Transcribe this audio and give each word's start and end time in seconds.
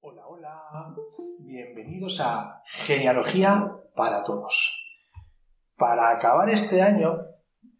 Hola, 0.00 0.26
hola. 0.26 0.94
Bienvenidos 1.38 2.20
a 2.20 2.60
Genealogía 2.66 3.72
para 3.96 4.22
Todos. 4.22 4.78
Para 5.74 6.10
acabar 6.10 6.50
este 6.50 6.82
año, 6.82 7.16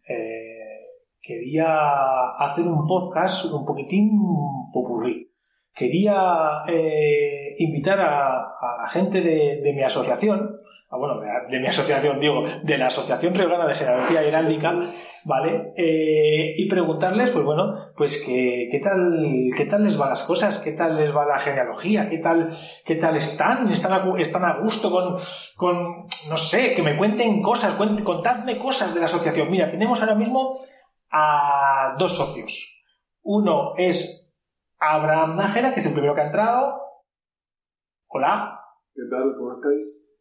eh, 0.07 0.79
quería 1.21 1.67
hacer 2.39 2.65
un 2.65 2.87
podcast 2.87 3.45
un 3.53 3.63
poquitín 3.63 4.19
popurrí. 4.73 5.31
Quería 5.75 6.63
eh, 6.67 7.53
invitar 7.59 7.99
a, 7.99 8.55
la 8.81 8.89
gente 8.89 9.21
de, 9.21 9.73
mi 9.75 9.83
asociación, 9.83 10.57
ah, 10.89 10.97
bueno, 10.97 11.21
de, 11.49 11.59
mi 11.59 11.67
asociación, 11.67 12.19
digo, 12.19 12.43
de 12.63 12.77
la 12.79 12.87
Asociación 12.87 13.35
Riogana 13.35 13.67
de 13.67 13.75
Genealogía 13.75 14.23
Heráldica, 14.23 14.73
¿vale? 15.23 15.73
Eh, 15.75 16.53
y 16.57 16.67
preguntarles, 16.67 17.31
pues 17.31 17.45
bueno, 17.45 17.91
pues 17.95 18.23
que, 18.23 18.67
qué 18.71 18.79
tal, 18.79 19.49
qué 19.55 19.65
tal 19.65 19.83
les 19.83 19.97
van 19.97 20.09
las 20.09 20.23
cosas, 20.23 20.59
qué 20.59 20.71
tal 20.71 20.97
les 20.97 21.15
va 21.15 21.25
la 21.25 21.39
genealogía, 21.39 22.09
qué 22.09 22.17
tal, 22.17 22.51
qué 22.85 22.95
tal 22.95 23.15
están, 23.15 23.69
están 23.69 23.93
a, 23.93 24.19
están 24.19 24.45
a 24.45 24.59
gusto 24.59 24.91
con, 24.91 25.15
con, 25.55 26.05
no 26.29 26.37
sé, 26.37 26.73
que 26.73 26.83
me 26.83 26.97
cuenten 26.97 27.41
cosas, 27.41 27.75
contadme 28.03 28.57
cosas 28.57 28.93
de 28.93 28.99
la 28.99 29.05
asociación. 29.05 29.49
Mira, 29.49 29.69
tenemos 29.69 30.01
ahora 30.01 30.15
mismo 30.15 30.57
a 31.11 31.95
dos 31.97 32.15
socios. 32.15 32.83
Uno 33.23 33.73
es 33.77 34.33
Abraham 34.79 35.37
Nájera, 35.37 35.73
que 35.73 35.79
es 35.79 35.85
el 35.85 35.93
primero 35.93 36.15
que 36.15 36.21
ha 36.21 36.25
entrado. 36.25 36.81
Hola. 38.07 38.59
¿Qué 38.93 39.03
tal? 39.09 39.35
¿Cómo 39.37 39.51
estáis? 39.51 40.11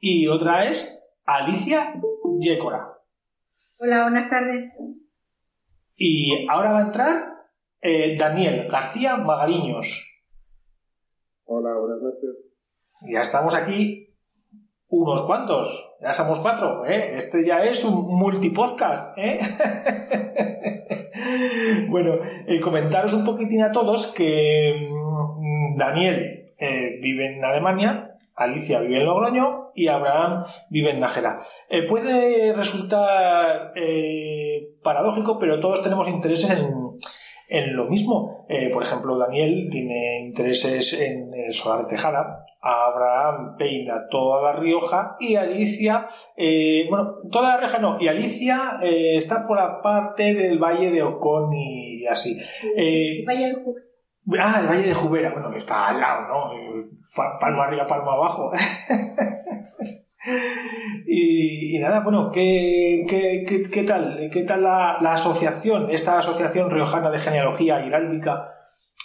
Y 0.00 0.26
otra 0.28 0.64
es 0.64 0.98
Alicia 1.24 1.94
Yécora. 2.40 2.97
Hola, 3.80 4.02
buenas 4.02 4.28
tardes. 4.28 4.76
Y 5.94 6.48
ahora 6.50 6.72
va 6.72 6.78
a 6.80 6.86
entrar 6.86 7.28
eh, 7.80 8.16
Daniel 8.18 8.66
García 8.68 9.16
Magariños. 9.18 10.04
Hola, 11.44 11.78
buenas 11.78 12.02
noches. 12.02 12.44
Ya 13.08 13.20
estamos 13.20 13.54
aquí 13.54 14.16
unos 14.88 15.24
cuantos. 15.26 15.94
Ya 16.00 16.12
somos 16.12 16.40
cuatro. 16.40 16.86
¿eh? 16.86 17.14
Este 17.14 17.46
ya 17.46 17.62
es 17.62 17.84
un 17.84 18.18
multipodcast. 18.18 19.16
¿eh? 19.16 19.38
bueno, 21.88 22.14
eh, 22.48 22.58
comentaros 22.58 23.12
un 23.12 23.24
poquitín 23.24 23.62
a 23.62 23.70
todos 23.70 24.08
que 24.08 24.88
mm, 24.90 25.78
Daniel 25.78 26.52
eh, 26.58 26.98
vive 27.00 27.36
en 27.36 27.44
Alemania, 27.44 28.07
Alicia 28.38 28.80
vive 28.80 29.00
en 29.00 29.06
Logroño 29.06 29.70
y 29.74 29.88
Abraham 29.88 30.44
vive 30.70 30.90
en 30.90 31.00
Nájera. 31.00 31.40
Eh, 31.68 31.82
puede 31.82 32.52
resultar 32.52 33.72
eh, 33.74 34.74
paradójico, 34.82 35.38
pero 35.38 35.60
todos 35.60 35.82
tenemos 35.82 36.08
intereses 36.08 36.50
en, 36.50 36.78
lo 37.74 37.88
mismo. 37.88 38.46
por 38.72 38.82
ejemplo, 38.82 39.16
Daniel 39.16 39.68
tiene 39.70 40.20
intereses 40.20 41.00
en 41.00 41.32
el 41.32 41.54
solar 41.54 41.86
de 41.86 41.96
Tejada, 41.96 42.44
Abraham 42.60 43.56
peina 43.56 44.06
toda 44.10 44.42
La 44.42 44.60
Rioja 44.60 45.16
y 45.18 45.34
Alicia, 45.36 46.06
bueno, 46.90 47.14
toda 47.32 47.54
La 47.54 47.56
Rioja 47.56 47.78
no, 47.78 47.96
y 47.98 48.08
Alicia 48.08 48.78
está 48.82 49.46
por 49.46 49.56
la 49.56 49.80
parte 49.80 50.34
del 50.34 50.58
Valle 50.58 50.90
de 50.90 51.02
Ocón 51.02 51.50
y 51.54 52.06
así. 52.06 52.36
Valle 53.26 53.46
de 53.46 53.87
Ah, 54.36 54.58
el 54.60 54.66
Valle 54.66 54.88
de 54.88 54.94
Jubera, 54.94 55.32
bueno, 55.32 55.50
que 55.50 55.56
está 55.58 55.88
al 55.88 56.00
lado, 56.00 56.28
¿no? 56.28 56.50
Palma 57.40 57.64
arriba, 57.64 57.86
palma 57.86 58.12
abajo. 58.12 58.52
y, 61.06 61.78
nada, 61.78 62.00
bueno, 62.00 62.30
¿qué, 62.30 63.06
qué, 63.08 63.84
tal? 63.84 64.28
¿Qué 64.30 64.42
tal 64.42 64.62
la, 64.62 64.98
asociación, 65.12 65.90
esta 65.90 66.18
asociación 66.18 66.70
riojana 66.70 67.10
de 67.10 67.18
genealogía 67.18 67.86
heráldica 67.86 68.52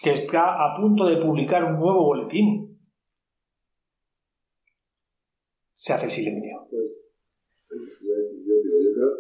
que 0.01 0.11
está 0.11 0.61
a 0.61 0.75
punto 0.75 1.05
de 1.05 1.15
publicar 1.17 1.63
un 1.63 1.79
nuevo 1.79 2.03
boletín? 2.03 2.77
Se 5.73 5.93
hace 5.93 6.09
silencio. 6.09 6.67
Pues, 6.69 7.01
yo, 7.69 7.77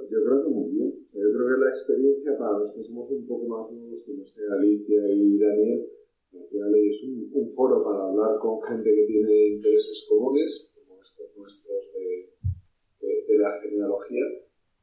yo 0.09 0.17
creo 0.25 0.43
que 0.43 0.49
muy 0.49 0.69
bien. 0.71 0.91
Yo 1.13 1.31
creo 1.31 1.47
que 1.47 1.57
la 1.62 1.62
experiencia 1.73 2.37
para 2.37 2.59
los 2.59 2.71
que 2.71 2.83
somos 2.83 3.09
un 3.11 3.27
poco 3.27 3.45
más 3.49 3.71
nuevos, 3.71 4.05
no 4.07 4.25
sé, 4.25 4.41
Alicia 4.47 5.01
y 5.09 5.37
Daniel, 5.37 5.89
al 6.33 6.47
final 6.47 6.71
es 6.75 7.03
un, 7.03 7.49
foro 7.49 7.77
para 7.77 8.09
hablar 8.09 8.39
con 8.39 8.61
gente 8.61 8.89
que 8.89 9.05
tiene 9.05 9.57
intereses 9.57 10.05
comunes, 10.09 10.71
como 10.73 11.01
estos 11.01 11.37
nuestros 11.37 11.93
de, 11.93 13.37
la 13.37 13.51
genealogía, 13.61 14.23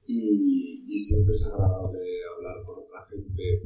y, 0.07 0.99
siempre 0.99 1.33
es 1.33 1.47
agradable 1.47 2.03
hablar 2.37 2.63
con 2.67 2.85
otra 2.85 3.01
gente 3.09 3.63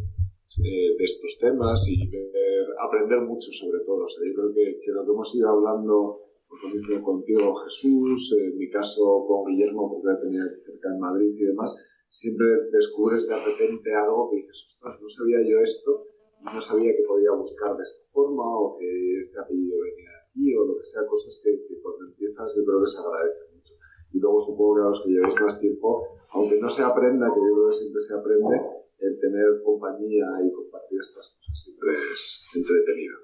eh, 0.62 0.94
de 0.96 1.04
estos 1.04 1.36
temas 1.40 1.84
y 1.88 2.06
ver, 2.06 2.30
aprender 2.78 3.22
mucho 3.22 3.50
sobre 3.50 3.80
todo. 3.80 4.06
yo 4.06 4.34
creo 4.34 4.54
que, 4.54 4.78
que, 4.78 4.92
lo 4.92 5.04
que 5.04 5.10
hemos 5.10 5.34
ido 5.34 5.48
hablando, 5.48 6.20
por 6.48 6.74
mismo 6.76 7.02
contigo 7.02 7.54
Jesús, 7.56 8.36
en 8.38 8.56
mi 8.56 8.70
caso 8.70 9.24
con 9.26 9.46
Guillermo, 9.46 9.90
porque 9.90 10.22
tenía 10.22 10.44
cerca 10.64 10.90
en 10.94 11.00
Madrid 11.00 11.34
y 11.34 11.44
demás, 11.44 11.74
siempre 12.14 12.46
descubres 12.70 13.26
de 13.26 13.34
repente 13.34 13.92
algo 13.94 14.30
que 14.30 14.36
dices, 14.36 14.66
ostras, 14.70 15.02
no 15.02 15.08
sabía 15.08 15.42
yo 15.42 15.58
esto 15.58 16.14
no 16.44 16.60
sabía 16.60 16.92
que 16.92 17.02
podía 17.08 17.32
buscar 17.32 17.74
de 17.76 17.82
esta 17.82 18.04
forma 18.12 18.44
o 18.44 18.76
que 18.76 19.18
este 19.18 19.40
apellido 19.40 19.80
venía 19.80 20.10
de 20.12 20.20
aquí 20.28 20.54
o 20.54 20.66
lo 20.66 20.76
que 20.76 20.84
sea, 20.84 21.06
cosas 21.06 21.40
que, 21.42 21.50
cuando 21.82 22.04
empiezas 22.04 22.54
yo 22.54 22.64
creo 22.64 22.80
que 22.80 22.86
se 22.86 22.98
agradece 23.00 23.40
mucho. 23.54 23.74
Y 24.12 24.18
luego 24.20 24.38
supongo 24.38 24.76
que 24.76 24.82
a 24.82 24.84
los 24.84 25.02
que 25.02 25.10
llevéis 25.10 25.40
más 25.40 25.58
tiempo, 25.58 26.06
aunque 26.34 26.60
no 26.60 26.68
se 26.68 26.82
aprenda, 26.82 27.32
que 27.32 27.40
yo 27.40 27.54
creo 27.54 27.68
que 27.70 27.76
siempre 27.76 28.00
se 28.00 28.14
aprende, 28.14 28.56
el 28.98 29.18
tener 29.18 29.62
compañía 29.64 30.26
y 30.44 30.52
compartir 30.52 31.00
estas 31.00 31.34
cosas 31.34 31.58
siempre 31.58 31.90
es 31.94 32.50
entretenido. 32.54 33.18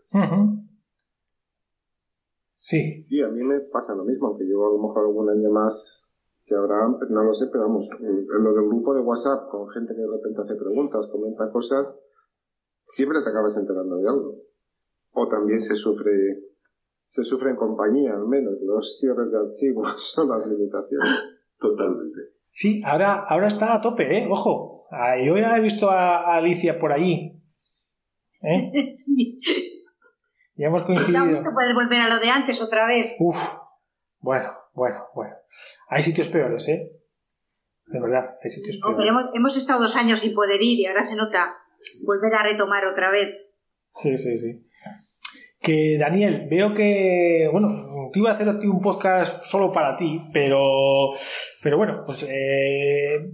Sí. 2.59 3.03
Sí, 3.05 3.23
a 3.23 3.31
mí 3.31 3.43
me 3.45 3.61
pasa 3.61 3.95
lo 3.95 4.05
mismo, 4.05 4.29
aunque 4.29 4.49
yo 4.49 4.65
a 4.65 4.73
lo 4.73 4.79
mejor 4.79 5.07
algún 5.07 5.29
año 5.29 5.51
más 5.51 6.09
que 6.51 6.57
Abraham, 6.57 6.99
pues 6.99 7.11
no 7.11 7.23
lo 7.23 7.33
sé, 7.33 7.47
pero 7.47 7.69
vamos, 7.69 7.89
en 8.01 8.43
lo 8.43 8.53
del 8.53 8.67
grupo 8.67 8.93
de 8.93 9.01
WhatsApp 9.01 9.49
con 9.49 9.71
gente 9.71 9.95
que 9.95 10.01
de 10.01 10.11
repente 10.11 10.43
hace 10.43 10.57
preguntas, 10.57 11.07
comenta 11.07 11.49
cosas, 11.53 11.95
siempre 12.83 13.23
te 13.23 13.31
acabas 13.31 13.57
enterando 13.57 13.97
de 13.99 14.09
algo. 14.09 14.35
O 15.13 15.29
también 15.29 15.61
se 15.61 15.77
sufre, 15.77 16.11
se 17.07 17.23
sufre 17.23 17.51
en 17.51 17.57
compañía, 17.57 18.15
al 18.15 18.27
menos. 18.27 18.55
Los 18.63 18.99
cierres 18.99 19.31
de 19.31 19.39
archivos 19.39 19.95
son 20.13 20.29
las 20.29 20.45
limitaciones. 20.45 21.11
Totalmente. 21.57 22.19
Sí, 22.49 22.83
ahora, 22.85 23.25
ahora 23.29 23.47
está 23.47 23.75
a 23.75 23.81
tope, 23.81 24.19
¿eh? 24.19 24.29
Ojo. 24.29 24.83
Yo 25.25 25.39
ya 25.39 25.57
he 25.57 25.61
visto 25.61 25.89
a 25.89 26.35
Alicia 26.35 26.81
por 26.81 26.93
allí. 26.93 27.41
¿Eh? 28.43 28.89
Sí. 28.91 29.41
Ya 30.57 30.67
hemos 30.67 30.83
coincidido. 30.83 31.43
que 31.43 31.51
puedes 31.55 31.75
volver 31.75 32.03
a 32.03 32.09
lo 32.09 32.19
de 32.19 32.29
antes 32.29 32.61
otra 32.61 32.87
vez. 32.87 33.17
Uf. 33.19 33.39
Bueno, 34.19 34.51
bueno, 34.73 35.07
bueno. 35.15 35.35
Hay 35.89 36.03
sitios 36.03 36.29
peores, 36.29 36.69
¿eh? 36.69 36.93
De 37.87 38.01
verdad, 38.01 38.37
hay 38.43 38.51
sitios 38.51 38.79
peores. 38.79 38.97
pero 38.99 39.11
hemos, 39.11 39.31
hemos 39.35 39.57
estado 39.57 39.83
dos 39.83 39.97
años 39.97 40.21
sin 40.21 40.35
poder 40.35 40.63
ir 40.63 40.79
y 40.81 40.87
ahora 40.87 41.03
se 41.03 41.17
nota 41.17 41.57
volver 42.05 42.35
a 42.35 42.43
retomar 42.43 42.85
otra 42.85 43.11
vez. 43.11 43.29
Sí, 44.03 44.17
sí, 44.17 44.39
sí. 44.39 44.67
Que 45.63 45.99
Daniel, 45.99 46.47
veo 46.51 46.73
que, 46.73 47.47
bueno, 47.53 47.69
te 48.11 48.19
iba 48.19 48.31
a 48.31 48.33
hacer 48.33 48.49
un 48.49 48.81
podcast 48.81 49.45
solo 49.45 49.71
para 49.73 49.95
ti, 49.95 50.19
pero, 50.33 51.11
pero 51.63 51.77
bueno, 51.77 52.03
pues 52.07 52.27
eh, 52.31 53.31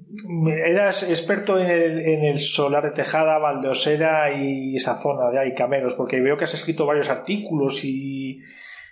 eras 0.67 1.05
experto 1.05 1.57
en 1.57 1.71
el, 1.71 2.01
en 2.01 2.25
el 2.25 2.41
solar 2.41 2.83
de 2.83 2.91
Tejada, 2.91 3.39
Valdosera 3.39 4.33
y 4.33 4.75
esa 4.75 4.97
zona 4.97 5.31
de 5.31 5.39
ahí, 5.39 5.55
Cameros, 5.55 5.95
porque 5.95 6.21
veo 6.21 6.37
que 6.37 6.45
has 6.45 6.55
escrito 6.55 6.85
varios 6.85 7.11
artículos 7.11 7.85
y, 7.85 8.41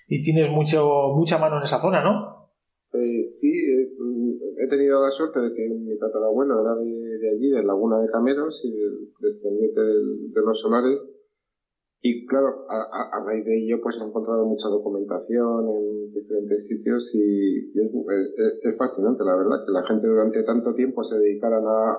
y 0.06 0.22
tienes 0.22 0.48
mucho, 0.50 1.12
mucha 1.16 1.38
mano 1.38 1.56
en 1.56 1.64
esa 1.64 1.80
zona, 1.80 2.04
¿no? 2.04 2.33
Eh, 2.94 3.22
sí, 3.24 3.50
eh, 3.50 3.90
he 4.58 4.68
tenido 4.68 5.02
la 5.02 5.10
suerte 5.10 5.40
de 5.40 5.52
que 5.52 5.68
mi 5.68 5.98
tatarabuelo 5.98 6.60
era 6.60 6.76
de, 6.76 7.18
de 7.18 7.30
allí, 7.30 7.50
de 7.50 7.64
Laguna 7.64 8.00
de 8.00 8.08
Cameros, 8.08 8.62
y 8.64 8.72
descendiente 9.18 9.80
de, 9.80 10.40
los 10.40 10.60
solares. 10.60 11.00
Y 12.00 12.24
claro, 12.26 12.66
a, 12.68 13.24
raíz 13.24 13.44
de 13.46 13.64
ello 13.64 13.80
pues 13.82 13.96
he 13.96 14.04
encontrado 14.04 14.44
mucha 14.44 14.68
documentación 14.68 15.68
en 15.70 16.12
diferentes 16.12 16.68
sitios 16.68 17.12
y, 17.14 17.72
es, 17.74 18.76
fascinante, 18.78 19.24
la 19.24 19.34
verdad, 19.34 19.64
que 19.66 19.72
la 19.72 19.86
gente 19.86 20.06
durante 20.06 20.44
tanto 20.44 20.74
tiempo 20.74 21.02
se 21.02 21.18
dedicaran 21.18 21.64
a, 21.66 21.98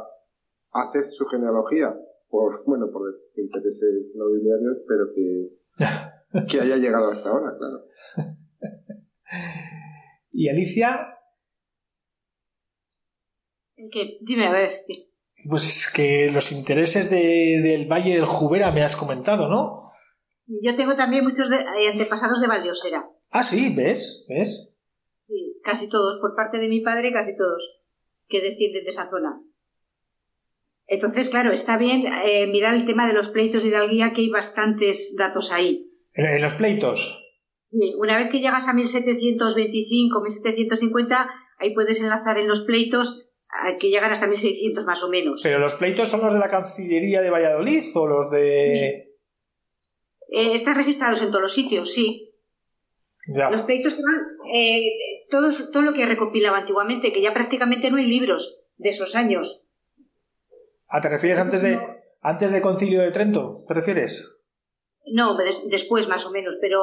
hacer 0.72 1.06
su 1.06 1.26
genealogía 1.26 1.98
por, 2.30 2.64
bueno, 2.66 2.90
por 2.92 3.20
intereses 3.36 4.14
nobiliarios, 4.16 4.78
pero 4.88 5.12
que, 5.14 5.50
que 6.52 6.62
haya 6.62 6.78
llegado 6.78 7.10
hasta 7.10 7.32
ahora, 7.32 7.58
claro. 7.58 7.86
¿Y 10.38 10.50
Alicia? 10.50 11.18
¿Qué? 13.92 14.18
Dime, 14.22 14.48
a 14.48 14.52
ver. 14.52 14.86
Pues 15.50 15.92
que 15.96 16.30
los 16.34 16.52
intereses 16.52 17.10
de- 17.10 17.62
del 17.64 17.88
Valle 17.88 18.16
del 18.16 18.26
Jubera 18.26 18.72
me 18.72 18.84
has 18.84 18.96
comentado, 18.96 19.48
¿no? 19.50 19.92
Yo 20.48 20.76
tengo 20.76 20.96
también 20.96 21.24
muchos 21.24 21.50
de- 21.50 21.58
eh, 21.62 21.90
antepasados 21.92 22.42
de 22.42 22.48
Valdeosera. 22.48 23.06
Ah, 23.32 23.44
sí, 23.44 23.74
¿ves? 23.76 24.26
¿Ves? 24.28 24.74
Sí, 25.28 25.60
casi 25.64 25.90
todos, 25.90 26.20
por 26.20 26.36
parte 26.36 26.58
de 26.60 26.68
mi 26.68 26.82
padre, 26.82 27.12
casi 27.14 27.36
todos, 27.36 27.82
que 28.28 28.42
descienden 28.42 28.84
de 28.84 28.90
esa 28.90 29.10
zona. 29.10 29.42
Entonces, 30.88 31.30
claro, 31.30 31.52
está 31.52 31.78
bien 31.78 32.06
eh, 32.26 32.46
mirar 32.48 32.76
el 32.76 32.86
tema 32.86 33.08
de 33.08 33.14
los 33.14 33.30
pleitos 33.30 33.64
de 33.64 33.70
Hidalguía, 33.70 34.14
que 34.14 34.22
hay 34.22 34.30
bastantes 34.30 35.16
datos 35.18 35.52
ahí. 35.52 35.92
En 36.14 36.42
los 36.42 36.54
pleitos. 36.54 37.22
Sí, 37.78 37.94
Una 37.98 38.18
vez 38.18 38.30
que 38.30 38.40
llegas 38.40 38.68
a 38.70 38.74
1725, 38.74 40.22
1750, 40.22 41.30
ahí 41.60 41.74
puedes 41.74 42.00
enlazar 42.00 42.38
en 42.38 42.48
los 42.48 42.62
pleitos 42.62 43.28
a 43.52 43.76
que 43.78 43.90
llegan 43.90 44.12
hasta 44.12 44.28
1600 44.28 44.86
más 44.86 45.04
o 45.04 45.10
menos. 45.10 45.42
¿Pero 45.44 45.60
los 45.60 45.76
pleitos 45.76 46.10
son 46.10 46.22
los 46.22 46.34
de 46.34 46.40
la 46.40 46.48
Cancillería 46.48 47.22
de 47.22 47.30
Valladolid 47.30 47.84
o 47.96 48.08
los 48.08 48.32
de...? 48.32 49.12
Eh, 50.30 50.54
están 50.54 50.76
registrados 50.76 51.22
en 51.22 51.32
todos 51.32 51.42
los 51.42 51.54
sitios, 51.54 51.94
sí. 51.94 52.34
Ya. 53.28 53.50
Los 53.50 53.64
pleitos 53.64 53.96
que 53.96 54.02
van, 54.04 54.22
eh, 54.54 54.82
todos, 55.30 55.70
todo 55.72 55.84
lo 55.84 55.94
que 55.94 56.06
recopilaba 56.06 56.60
antiguamente, 56.60 57.12
que 57.12 57.22
ya 57.22 57.34
prácticamente 57.34 57.92
no 57.92 57.98
hay 57.98 58.06
libros 58.06 58.62
de 58.78 58.90
esos 58.90 59.16
años. 59.16 59.64
Ah, 60.88 61.02
¿te 61.02 61.10
refieres 61.10 61.40
antes 61.40 61.62
de 61.62 61.80
antes 62.22 62.52
del 62.52 62.62
Concilio 62.62 63.02
de 63.02 63.12
Trento? 63.12 63.66
¿Te 63.68 63.74
refieres? 63.74 64.35
No, 65.14 65.36
des- 65.36 65.70
después 65.70 66.08
más 66.10 66.26
o 66.26 66.32
menos, 66.32 66.58
pero 66.62 66.80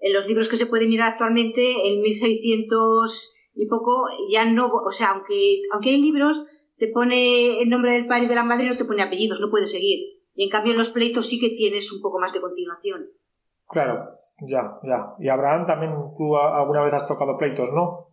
en 0.00 0.12
los 0.12 0.26
libros 0.26 0.48
que 0.48 0.56
se 0.56 0.66
pueden 0.66 0.88
mirar 0.88 1.10
actualmente, 1.12 1.62
en 1.88 2.00
1600 2.02 3.34
y 3.54 3.66
poco, 3.66 4.06
ya 4.30 4.44
no, 4.44 4.66
o 4.66 4.92
sea, 4.92 5.12
aunque, 5.12 5.62
aunque 5.72 5.90
hay 5.90 6.00
libros, 6.00 6.46
te 6.76 6.88
pone 6.88 7.60
el 7.62 7.68
nombre 7.68 7.92
del 7.92 8.06
padre 8.06 8.24
y 8.24 8.28
de 8.28 8.34
la 8.34 8.42
madre 8.44 8.66
y 8.66 8.68
no 8.68 8.76
te 8.76 8.84
pone 8.84 9.02
apellidos, 9.02 9.40
no 9.40 9.50
puedes 9.50 9.70
seguir. 9.70 9.98
Y 10.34 10.44
en 10.44 10.50
cambio 10.50 10.72
en 10.72 10.78
los 10.78 10.90
pleitos 10.90 11.26
sí 11.26 11.38
que 11.38 11.50
tienes 11.56 11.92
un 11.92 12.00
poco 12.02 12.18
más 12.18 12.32
de 12.32 12.40
continuación. 12.40 13.10
Claro, 13.68 14.10
ya, 14.48 14.78
ya. 14.82 15.14
Y 15.20 15.28
Abraham 15.28 15.66
también 15.66 15.92
tú 16.16 16.36
a- 16.36 16.58
alguna 16.60 16.84
vez 16.84 16.94
has 16.94 17.06
tocado 17.06 17.36
pleitos, 17.38 17.68
¿no? 17.72 18.10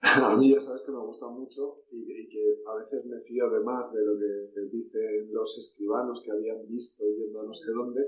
A 0.00 0.36
mí 0.36 0.54
ya 0.54 0.60
sabes 0.60 0.82
que 0.86 0.92
me 0.92 1.00
gusta 1.00 1.26
mucho 1.26 1.82
y, 1.90 1.98
y 2.22 2.28
que 2.28 2.62
a 2.70 2.74
veces 2.76 3.04
me 3.06 3.18
fío 3.20 3.50
de 3.50 3.60
más 3.64 3.92
de 3.92 3.98
lo 4.06 4.12
que 4.16 4.60
dicen 4.70 5.28
los 5.32 5.58
escribanos 5.58 6.22
que 6.24 6.30
habían 6.30 6.68
visto 6.68 7.02
yendo 7.18 7.40
a 7.40 7.44
no 7.46 7.52
sé 7.52 7.72
dónde, 7.72 8.00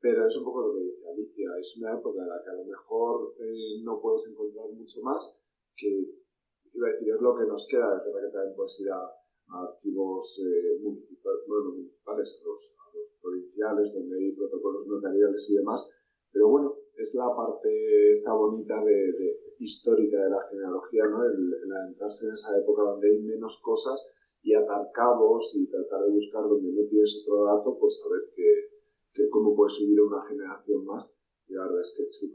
pero 0.00 0.26
es 0.26 0.36
un 0.36 0.44
poco 0.44 0.68
lo 0.68 0.74
que 0.74 0.84
dice 0.84 1.06
Alicia, 1.08 1.48
es 1.58 1.76
una 1.78 1.92
época 1.98 2.22
en 2.22 2.28
la 2.28 2.42
que 2.42 2.50
a 2.50 2.54
lo 2.54 2.64
mejor 2.64 3.34
eh, 3.40 3.82
no 3.82 4.00
puedes 4.00 4.26
encontrar 4.28 4.68
mucho 4.70 5.00
más, 5.02 5.36
que 5.76 5.88
iba 6.74 6.88
a 6.88 6.92
decir 6.92 7.14
es 7.14 7.20
lo 7.20 7.36
que 7.36 7.44
nos 7.46 7.66
queda, 7.68 7.96
es 7.98 8.04
verdad 8.12 8.28
que 8.28 8.32
también 8.32 8.56
puedes 8.56 8.80
ir 8.80 8.90
a, 8.90 9.00
a 9.02 9.62
archivos 9.68 10.38
eh, 10.44 10.78
municipales, 10.82 11.40
bueno, 11.48 11.70
municipales, 11.72 12.38
a 12.40 12.48
los, 12.48 12.76
a 12.78 12.96
los 12.96 13.16
provinciales, 13.22 13.94
donde 13.94 14.18
hay 14.18 14.32
protocolos 14.32 14.86
notariales 14.86 15.50
y 15.50 15.56
demás, 15.56 15.88
pero 16.32 16.48
bueno, 16.48 16.76
es 16.96 17.14
la 17.14 17.28
parte 17.34 18.10
esta 18.10 18.32
bonita 18.34 18.82
de, 18.84 19.12
de- 19.12 19.36
histórica 19.60 20.22
de 20.22 20.30
la 20.30 20.42
genealogía, 20.50 21.02
¿no? 21.10 21.24
El, 21.24 21.52
el 21.64 21.72
adentrarse 21.72 22.26
en 22.28 22.34
esa 22.34 22.56
época 22.58 22.82
donde 22.82 23.08
hay 23.10 23.18
menos 23.22 23.60
cosas 23.62 24.06
y 24.42 24.54
atar 24.54 24.86
cabos 24.94 25.50
y 25.56 25.66
tratar 25.68 26.04
de 26.04 26.10
buscar 26.12 26.42
donde 26.44 26.70
no 26.70 26.88
tienes 26.88 27.24
otro 27.24 27.44
dato, 27.44 27.76
pues 27.78 28.00
a 28.04 28.08
ver 28.08 28.22
que, 28.36 28.77
que 29.18 29.28
cómo 29.30 29.54
puedes 29.54 29.74
subir 29.74 30.00
una 30.00 30.22
generación 30.26 30.84
más. 30.86 31.14
Y 31.48 31.54
la 31.54 31.62
verdad 31.64 31.80
es 31.80 31.94
que 31.96 32.02
es 32.04 32.10
chulo. 32.18 32.34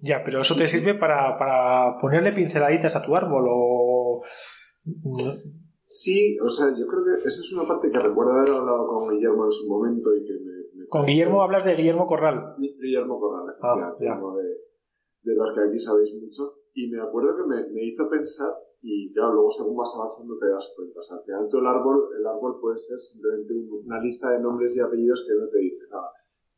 Ya, 0.00 0.22
pero 0.24 0.40
eso 0.40 0.54
te 0.56 0.66
sirve 0.66 0.94
para, 0.94 1.36
para 1.38 1.98
ponerle 2.00 2.32
pinceladitas 2.32 2.96
a 2.96 3.02
tu 3.02 3.14
árbol 3.16 3.44
o... 3.48 4.22
Sí, 5.88 6.36
o 6.42 6.48
sea, 6.48 6.68
yo 6.76 6.86
creo 6.86 7.04
que 7.04 7.10
esa 7.12 7.28
es 7.28 7.52
una 7.56 7.66
parte 7.68 7.90
que 7.90 7.98
recuerdo 7.98 8.32
haber 8.32 8.50
hablado 8.50 8.86
con 8.88 9.14
Guillermo 9.14 9.44
en 9.46 9.52
su 9.52 9.68
momento 9.68 10.14
y 10.14 10.24
que 10.26 10.32
me... 10.34 10.80
me 10.82 10.86
Con 10.88 11.06
Guillermo 11.06 11.42
hablas 11.42 11.64
de 11.64 11.74
Guillermo 11.76 12.06
Corral. 12.06 12.56
Guillermo 12.58 13.20
Corral, 13.20 13.54
Ah, 13.62 13.94
ya. 14.00 14.18
uno 14.18 14.36
de, 14.36 14.44
de 15.22 15.34
los 15.34 15.54
que 15.54 15.60
aquí 15.68 15.78
sabéis 15.78 16.10
mucho. 16.20 16.58
Y 16.74 16.88
me 16.90 17.00
acuerdo 17.00 17.36
que 17.36 17.44
me, 17.48 17.68
me 17.72 17.84
hizo 17.84 18.08
pensar, 18.10 18.52
y 18.82 19.12
claro, 19.12 19.34
luego 19.34 19.50
según 19.50 19.76
vas 19.76 19.92
avanzando 19.96 20.38
te 20.38 20.48
das 20.48 20.72
cuenta. 20.76 21.00
O 21.00 21.02
sea, 21.02 21.16
al 21.16 21.24
final 21.24 21.48
tú 21.50 21.58
el 21.58 21.66
árbol, 21.66 22.08
el 22.18 22.26
árbol 22.26 22.60
puede 22.60 22.76
ser 22.76 23.00
simplemente 23.00 23.54
un- 23.54 23.82
una 23.86 24.00
lista 24.00 24.30
de 24.30 24.40
nombres 24.40 24.76
y 24.76 24.80
apellidos 24.80 25.24
que 25.26 25.34
no 25.34 25.48
te 25.48 25.58
dice 25.58 25.84
nada. 25.90 26.10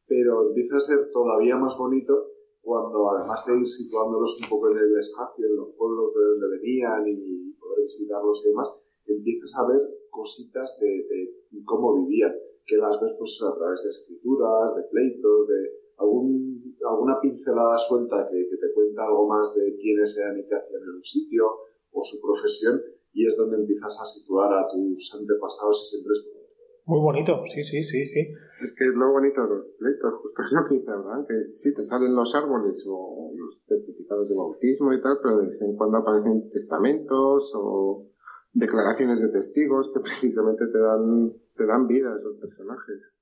Pero 0.06 0.48
empieza 0.48 0.76
a 0.76 0.80
ser 0.80 1.10
todavía 1.12 1.56
más 1.56 1.76
bonito 1.78 2.14
cuando, 2.60 3.10
además 3.10 3.44
de 3.46 3.58
ir 3.60 3.66
situándolos 3.66 4.38
un 4.42 4.48
poco 4.50 4.70
en 4.70 4.78
el 4.78 4.98
espacio, 4.98 5.46
en 5.46 5.56
los 5.56 5.70
pueblos 5.76 6.12
de 6.14 6.22
donde 6.22 6.58
venían 6.58 7.04
y 7.08 7.52
poder 7.54 7.80
visitarlos 7.82 8.44
y 8.44 8.48
demás, 8.48 8.68
empiezas 9.06 9.52
a 9.56 9.66
ver 9.66 9.80
cositas 10.10 10.78
de, 10.80 10.88
de 10.88 11.64
cómo 11.64 11.94
vivían, 11.94 12.34
que 12.66 12.76
las 12.76 13.00
ves 13.00 13.12
pues 13.18 13.40
a 13.46 13.54
través 13.56 13.82
de 13.82 13.88
escrituras, 13.88 14.76
de 14.76 14.82
pleitos, 14.90 15.48
de 15.48 15.60
algún, 15.96 16.76
alguna 16.86 17.18
pincelada 17.20 17.76
suelta 17.78 18.28
que, 18.30 18.36
que 18.50 18.56
te 18.56 18.72
cuenta 18.74 19.04
algo 19.06 19.26
más 19.28 19.54
de 19.54 19.74
quiénes 19.76 20.18
eran 20.18 20.38
y 20.38 20.46
qué 20.46 20.54
hacían 20.54 20.82
en 20.82 20.94
un 20.96 21.02
sitio 21.02 21.44
o 21.92 22.02
su 22.02 22.20
profesión 22.20 22.80
y 23.12 23.26
es 23.26 23.36
donde 23.36 23.56
empiezas 23.56 23.98
a 24.00 24.04
situar 24.04 24.52
a 24.52 24.68
tus 24.68 25.14
antepasados 25.18 25.82
y 25.82 25.86
siempre 25.86 26.12
es 26.12 26.24
bonito. 26.24 26.38
Muy 26.86 27.00
bonito, 27.00 27.42
sí, 27.44 27.62
sí, 27.62 27.82
sí, 27.82 28.06
sí. 28.06 28.20
Es 28.62 28.74
que 28.76 28.88
es 28.88 28.94
lo 28.94 29.12
bonito 29.12 29.42
de 29.42 29.48
los 29.48 29.66
pleitos, 29.78 30.14
justo 30.22 30.42
es 30.42 30.52
lo 30.52 30.68
que 30.68 30.74
dice 30.76 30.90
Abraham, 30.90 31.26
que 31.26 31.52
sí 31.52 31.74
te 31.74 31.84
salen 31.84 32.14
los 32.14 32.34
árboles 32.34 32.84
o 32.88 33.30
los 33.36 33.64
certificados 33.66 34.28
de 34.28 34.34
bautismo 34.34 34.92
y 34.92 35.02
tal, 35.02 35.18
pero 35.22 35.38
de 35.38 35.48
vez 35.48 35.60
en 35.62 35.76
cuando 35.76 35.98
aparecen 35.98 36.48
testamentos 36.48 37.52
o 37.54 38.08
declaraciones 38.52 39.20
de 39.20 39.28
testigos 39.28 39.90
que 39.92 40.00
precisamente 40.06 40.66
te 40.66 40.78
dan, 40.78 41.32
te 41.54 41.66
dan 41.66 41.86
vida 41.86 42.12
a 42.12 42.18
esos 42.18 42.36
personajes. 42.38 43.12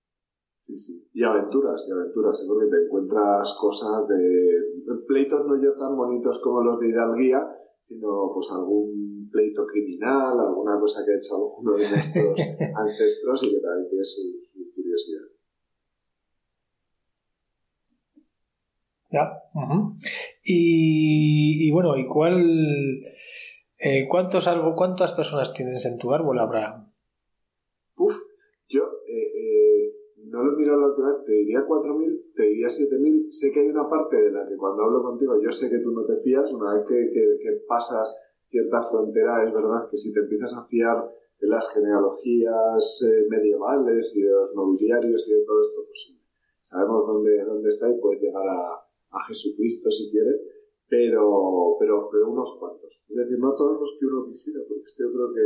Sí, 0.59 0.77
sí. 0.77 1.09
Y 1.13 1.23
aventuras, 1.23 1.87
y 1.89 1.93
aventuras, 1.93 2.43
¿eh? 2.43 2.47
porque 2.49 2.71
te 2.71 2.85
encuentras 2.85 3.57
cosas 3.61 4.09
de 4.09 4.57
pleitos 5.07 5.47
no 5.47 5.61
ya 5.63 5.77
tan 5.79 5.97
bonitos 5.97 6.41
como 6.43 6.63
los 6.63 6.81
de 6.81 6.89
Hidalguía, 6.89 7.47
sino 7.87 8.33
pues 8.35 8.51
algún 8.51 9.29
pleito 9.31 9.65
criminal, 9.67 10.41
alguna 10.41 10.79
cosa 10.81 11.05
que 11.05 11.13
ha 11.13 11.17
hecho 11.17 11.37
alguno 11.37 11.73
de 11.77 11.89
nuestros 11.89 12.41
ancestros 12.75 13.43
y 13.45 13.51
que 13.53 13.61
también 13.61 13.89
tiene 13.89 14.05
su, 14.05 14.23
su 14.53 14.75
curiosidad. 14.75 15.23
Ya. 19.09 19.31
y, 20.43 21.69
y 21.69 21.71
bueno, 21.71 21.97
¿y 21.97 22.07
cuál... 22.07 22.45
eh, 23.79 24.07
¿cuántos 24.09 24.49
árbol, 24.49 24.75
¿Cuántas 24.77 25.13
personas 25.13 25.53
tienes 25.55 25.87
en 25.87 25.97
tu 25.97 26.13
árbol, 26.13 26.41
Abraham? 26.41 26.91
Uf, 27.97 28.15
yo 28.69 28.83
eh, 29.09 29.27
eh, 29.39 29.93
no 30.27 30.43
lo 30.43 30.53
he 30.53 30.57
mirado 30.57 30.81
la 30.81 30.87
última 30.89 31.13
vez, 31.13 31.25
te 31.25 31.33
diría 31.33 31.61
4.000, 31.67 32.21
te 32.37 32.43
diría 32.45 32.69
7.000. 32.69 33.31
Sé 33.31 33.51
que 33.53 33.61
hay 33.61 33.69
una 33.69 33.89
parte 33.89 34.17
de 34.17 34.31
la 34.31 34.47
que 34.49 34.57
cuando 34.57 34.85
hablo 34.85 35.03
contigo 35.03 35.41
yo 35.43 35.51
sé 35.51 35.71
que 35.71 35.79
tú 35.79 35.91
no 35.93 36.05
te 36.05 36.17
fías. 36.23 36.51
Una 36.53 36.75
vez 36.75 36.85
que, 36.87 37.11
que- 37.13 37.63
pasas 37.67 38.15
cierta 38.49 38.83
frontera, 38.83 39.45
es 39.47 39.53
verdad 39.53 39.89
que 39.91 39.97
si 39.97 40.13
te 40.13 40.21
empiezas 40.21 40.55
a 40.55 40.65
fiar 40.67 41.11
de 41.41 41.49
las 41.49 41.69
genealogías 41.75 43.03
eh, 43.09 43.27
medievales 43.29 44.15
y 44.17 44.23
de 44.23 44.31
los 44.31 44.55
nobiliarios 44.55 45.29
y 45.29 45.33
de 45.35 45.45
todo 45.45 45.61
esto, 45.61 45.81
pues 45.87 46.15
sabemos 46.63 47.07
dónde, 47.07 47.45
dónde 47.45 47.69
está 47.69 47.91
y 47.91 47.99
puedes 48.01 48.23
llegar 48.23 48.47
a, 48.47 48.75
a 49.11 49.25
Jesucristo 49.27 49.91
si 49.91 50.11
quieres. 50.11 50.41
Pero, 50.89 51.77
pero, 51.81 52.09
pero 52.13 52.31
unos 52.31 52.57
cuantos. 52.61 53.05
Es 53.09 53.17
decir, 53.17 53.39
no 53.41 53.55
todos 53.57 53.81
los 53.81 53.97
que 53.99 54.07
uno 54.07 54.25
quisiera, 54.27 54.61
porque 54.69 54.85
yo 54.99 55.11
creo 55.13 55.35
que 55.35 55.45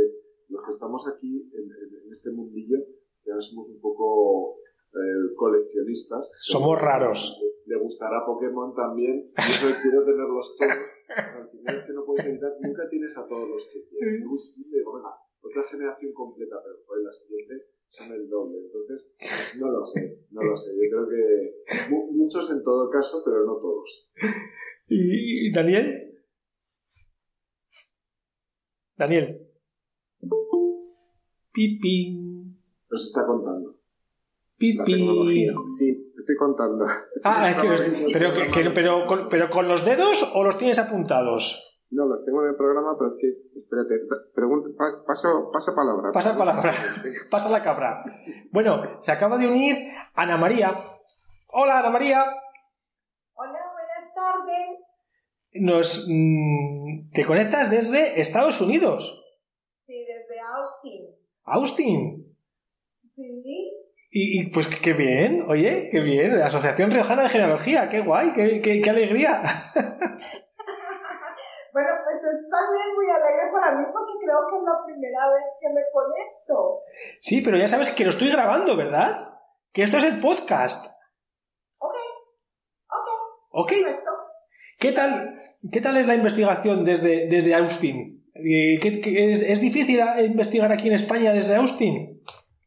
los 0.49 0.63
que 0.63 0.69
estamos 0.69 1.07
aquí 1.07 1.49
en, 1.53 1.63
en- 1.63 1.95
en 2.05 2.11
este 2.11 2.29
mundillo 2.31 2.77
ya 3.25 3.39
somos 3.41 3.67
un 3.69 3.81
poco 3.81 4.57
eh, 4.93 5.33
coleccionistas. 5.35 6.29
Somos 6.37 6.79
raros. 6.79 7.39
Le 7.65 7.77
gustará 7.77 8.25
Pokémon 8.25 8.73
también. 8.75 9.31
Yo 9.37 9.67
quiero 9.81 10.03
tenerlos 10.05 10.55
todos. 10.57 10.77
Al 11.11 11.49
final 11.49 11.77
es 11.79 11.85
que 11.85 11.93
no 11.93 12.05
puedes 12.05 12.25
evitar, 12.25 12.51
nunca 12.61 12.87
tienes 12.89 13.15
a 13.17 13.27
todos 13.27 13.47
los 13.49 13.69
que 13.71 13.83
quieres. 13.87 14.21
Yo 14.21 14.77
digo, 14.77 14.93
venga, 14.95 15.11
otra 15.41 15.63
generación 15.69 16.13
completa, 16.13 16.55
pero 16.63 16.77
joder, 16.87 17.03
la 17.03 17.13
siguiente 17.13 17.53
son 17.89 18.11
el 18.13 18.29
doble. 18.29 18.59
Entonces, 18.65 19.13
no 19.59 19.69
lo 19.71 19.85
sé, 19.85 20.25
no 20.31 20.41
lo 20.41 20.55
sé. 20.55 20.71
Yo 20.71 20.89
creo 20.89 21.07
que 21.09 21.91
mu- 21.93 22.11
muchos 22.13 22.49
en 22.51 22.63
todo 22.63 22.89
caso, 22.89 23.21
pero 23.25 23.45
no 23.45 23.57
todos. 23.57 24.11
¿Y, 24.87 25.47
y 25.49 25.51
Daniel? 25.53 26.07
Daniel. 28.97 29.47
Pipi. 31.51 32.55
Nos 32.89 33.07
está 33.07 33.25
contando. 33.25 33.75
La 34.77 34.83
Pipi. 34.83 34.91
tecnología. 34.97 35.51
Sí, 35.77 36.13
estoy 36.17 36.35
contando. 36.37 36.85
Ah, 37.23 37.49
es 37.51 37.55
que- 37.57 38.09
pero, 38.13 38.33
que- 38.33 38.47
que- 38.49 38.69
pero, 38.71 39.05
con, 39.07 39.27
pero 39.29 39.49
con 39.49 39.67
los 39.67 39.83
dedos 39.85 40.31
o 40.35 40.43
los 40.43 40.57
tienes 40.57 40.79
apuntados? 40.79 41.67
No, 41.89 42.05
los 42.05 42.23
tengo 42.23 42.41
en 42.43 42.49
el 42.51 42.55
programa, 42.55 42.95
pero 42.97 43.09
es 43.09 43.17
que 43.19 43.59
Espérate, 43.59 43.95
pregunta, 44.35 44.69
paso, 45.07 45.49
paso 45.51 45.73
palabra. 45.75 46.11
Pasa 46.13 46.37
palabra. 46.37 46.73
Pasa 47.31 47.49
la 47.49 47.61
cabra. 47.61 48.03
Bueno, 48.51 48.81
se 49.01 49.11
acaba 49.11 49.37
de 49.37 49.47
unir 49.47 49.77
Ana 50.13 50.35
María. 50.37 50.73
Hola, 51.53 51.79
Ana 51.79 51.89
María. 51.89 52.25
Hola, 53.33 53.59
buenas 53.73 54.13
tardes. 54.13 54.77
Nos 55.53 56.07
mm, 56.09 57.11
te 57.13 57.25
conectas 57.25 57.71
desde 57.71 58.19
Estados 58.21 58.59
Unidos. 58.61 59.21
Sí, 59.85 60.05
desde 60.05 60.39
Austin. 60.39 61.05
Austin. 61.43 62.35
Sí. 63.15 63.70
Y, 64.13 64.41
y, 64.41 64.49
pues 64.49 64.67
qué 64.67 64.91
bien, 64.91 65.45
oye, 65.47 65.87
qué 65.89 66.01
bien. 66.01 66.37
La 66.37 66.47
Asociación 66.47 66.91
Riojana 66.91 67.23
de 67.23 67.29
Genealogía, 67.29 67.87
qué 67.87 68.01
guay, 68.01 68.33
qué, 68.33 68.59
qué, 68.61 68.81
qué 68.81 68.89
alegría. 68.89 69.41
Bueno, 71.73 71.87
pues 72.03 72.17
es 72.17 72.49
también 72.51 72.87
muy 72.97 73.09
alegre 73.09 73.49
para 73.49 73.77
mí 73.79 73.85
porque 73.93 74.11
creo 74.25 74.39
que 74.49 74.57
es 74.57 74.63
la 74.63 74.83
primera 74.85 75.29
vez 75.31 75.43
que 75.61 75.69
me 75.69 75.81
conecto. 75.93 76.81
Sí, 77.21 77.41
pero 77.41 77.55
ya 77.55 77.69
sabes 77.69 77.91
que 77.91 78.03
lo 78.03 78.09
estoy 78.09 78.29
grabando, 78.29 78.75
¿verdad? 78.75 79.35
Que 79.71 79.83
esto 79.83 79.95
es 79.95 80.03
el 80.03 80.19
podcast. 80.19 80.85
Ok. 81.79 81.95
Ok. 82.89 83.07
¿Ok? 83.51 83.69
Perfecto. 83.69 84.11
¿Qué 84.79 84.91
tal, 84.91 85.33
qué 85.71 85.79
tal 85.79 85.95
es 85.95 86.07
la 86.07 86.15
investigación 86.15 86.83
desde, 86.83 87.27
desde 87.29 87.55
Austin? 87.55 88.29
Eh, 88.35 88.77
¿qué- 88.81 88.99
qué- 88.99 89.31
es, 89.31 89.41
¿Es 89.41 89.61
difícil 89.61 90.01
investigar 90.25 90.73
aquí 90.73 90.89
en 90.89 90.95
España 90.95 91.31
desde 91.31 91.55
Austin? 91.55 92.21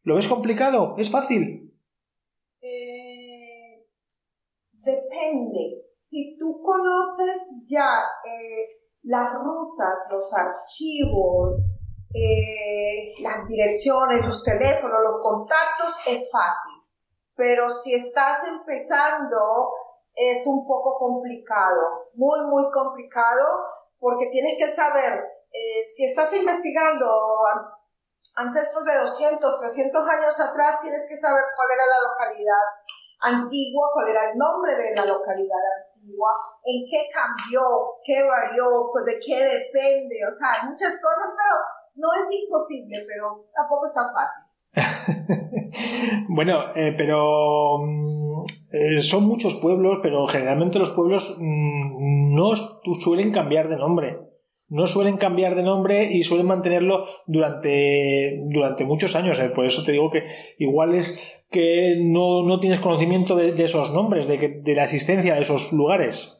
¿Lo 0.05 0.15
ves 0.15 0.27
complicado? 0.27 0.93
¿Es 0.99 1.09
fácil? 1.09 1.75
Eh, 2.61 3.83
depende. 4.71 5.89
Si 5.95 6.37
tú 6.37 6.61
conoces 6.63 7.41
ya 7.65 8.03
eh, 8.23 8.67
las 9.01 9.33
rutas, 9.33 9.95
los 10.11 10.31
archivos, 10.31 11.79
eh, 12.13 13.19
las 13.23 13.47
direcciones, 13.47 14.23
los 14.23 14.43
teléfonos, 14.43 14.99
los 15.03 15.21
contactos, 15.23 15.97
es 16.05 16.29
fácil. 16.31 16.83
Pero 17.35 17.67
si 17.67 17.95
estás 17.95 18.47
empezando, 18.47 19.71
es 20.13 20.45
un 20.45 20.67
poco 20.67 20.99
complicado, 20.99 22.11
muy, 22.13 22.41
muy 22.45 22.71
complicado, 22.71 23.43
porque 23.97 24.29
tienes 24.31 24.53
que 24.59 24.71
saber, 24.71 25.19
si 25.95 26.05
estás 26.05 26.33
investigando 26.35 27.07
ancestros 28.35 28.83
de 28.85 28.97
200, 28.97 29.59
300 29.59 30.07
años 30.07 30.39
atrás, 30.39 30.81
tienes 30.81 31.05
que 31.07 31.17
saber 31.17 31.43
cuál 31.55 31.69
era 31.71 31.85
la 31.85 31.99
localidad 32.09 32.65
antigua, 33.21 33.89
cuál 33.93 34.09
era 34.09 34.31
el 34.31 34.37
nombre 34.37 34.75
de 34.75 34.95
la 34.95 35.05
localidad 35.05 35.61
antigua, 35.93 36.31
en 36.63 36.85
qué 36.89 37.07
cambió, 37.13 37.61
qué 38.05 38.23
varió, 38.23 38.89
pues 38.91 39.05
de 39.05 39.19
qué 39.25 39.37
depende, 39.37 40.17
o 40.27 40.31
sea, 40.31 40.69
muchas 40.69 40.93
cosas, 41.01 41.33
pero 41.37 41.55
no 41.95 42.07
es 42.13 42.27
imposible, 42.31 43.05
pero 43.07 43.45
tampoco 43.53 43.85
es 43.85 43.93
tan 43.93 44.09
fácil. 44.13 44.43
bueno, 46.29 46.75
eh, 46.75 46.93
pero 46.97 47.77
mm, 47.79 48.43
eh, 48.71 49.01
son 49.01 49.23
muchos 49.23 49.55
pueblos, 49.61 49.99
pero 50.03 50.27
generalmente 50.27 50.79
los 50.79 50.91
pueblos 50.91 51.35
mm, 51.39 52.35
no 52.35 52.55
su- 52.55 52.95
suelen 52.99 53.31
cambiar 53.31 53.69
de 53.69 53.77
nombre. 53.77 54.19
No 54.67 54.87
suelen 54.87 55.17
cambiar 55.17 55.53
de 55.55 55.61
nombre 55.63 56.05
y 56.11 56.23
suelen 56.23 56.47
mantenerlo 56.47 57.05
durante, 57.27 58.39
durante 58.49 58.83
muchos 58.83 59.15
años. 59.15 59.39
eh. 59.39 59.49
Por 59.53 59.65
eso 59.65 59.83
te 59.85 59.91
digo 59.91 60.09
que 60.11 60.23
igual 60.57 60.95
es 60.95 61.43
que 61.51 61.97
no, 62.01 62.43
no 62.43 62.59
tienes 62.59 62.79
conocimiento 62.79 63.35
de, 63.35 63.49
esos 63.63 63.91
nombres, 63.93 64.27
de, 64.27 64.39
que- 64.39 64.59
de 64.63 64.73
la 64.75 64.85
existencia 64.85 65.35
de 65.35 65.41
esos 65.41 65.71
lugares. 65.71 66.37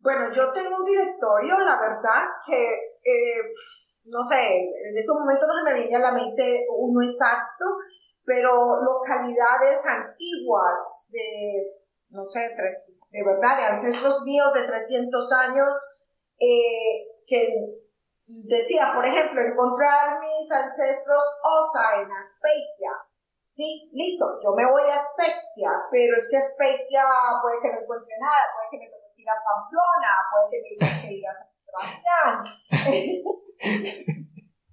Bueno, 0.00 0.32
yo 0.34 0.52
tengo 0.52 0.76
un 0.78 0.84
directorio, 0.84 1.58
la 1.60 1.78
verdad, 1.80 2.22
que, 2.46 2.56
eh, 2.56 3.42
no 4.06 4.22
sé, 4.22 4.40
en 4.90 4.96
estos 4.96 5.16
momentos 5.18 5.46
no 5.46 5.54
se 5.54 5.72
me 5.74 5.80
viene 5.80 5.96
a 5.96 6.00
la 6.10 6.12
mente 6.12 6.66
uno 6.76 7.02
exacto, 7.02 7.64
pero 8.24 8.50
localidades 8.82 9.84
antiguas, 9.86 11.10
de, 11.12 11.62
no 12.10 12.24
sé, 12.24 12.40
de 13.10 13.24
verdad, 13.24 13.56
de 13.56 13.64
ancestros 13.64 14.22
míos 14.24 14.52
de 14.54 14.66
300 14.66 15.32
años, 15.32 15.68
eh, 16.38 17.06
que 17.26 17.54
decía, 18.26 18.92
por 18.94 19.04
ejemplo, 19.04 19.40
encontrar 19.40 20.20
mis 20.20 20.50
ancestros 20.50 21.22
Osa 21.42 22.02
en 22.02 22.12
Aspetia. 22.12 22.92
Sí, 23.50 23.90
listo, 23.92 24.24
yo 24.42 24.54
me 24.54 24.70
voy 24.70 24.82
a 24.88 24.94
Aspetia, 24.94 25.70
pero 25.90 26.16
es 26.16 26.28
que 26.30 26.36
Aspetia 26.36 27.04
puede 27.42 27.60
que 27.62 27.72
no 27.74 27.80
encuentre 27.82 28.14
nada, 28.20 28.44
puede 28.54 28.70
que 28.70 28.78
me 28.78 28.86
ir 29.22 29.28
a 29.28 29.34
Pamplona, 29.42 30.12
puede 30.30 30.50
que 30.50 30.58
me 30.62 31.12
ir 31.12 31.26
a 31.26 31.32
San 31.34 31.50
Sebastián. 31.66 32.34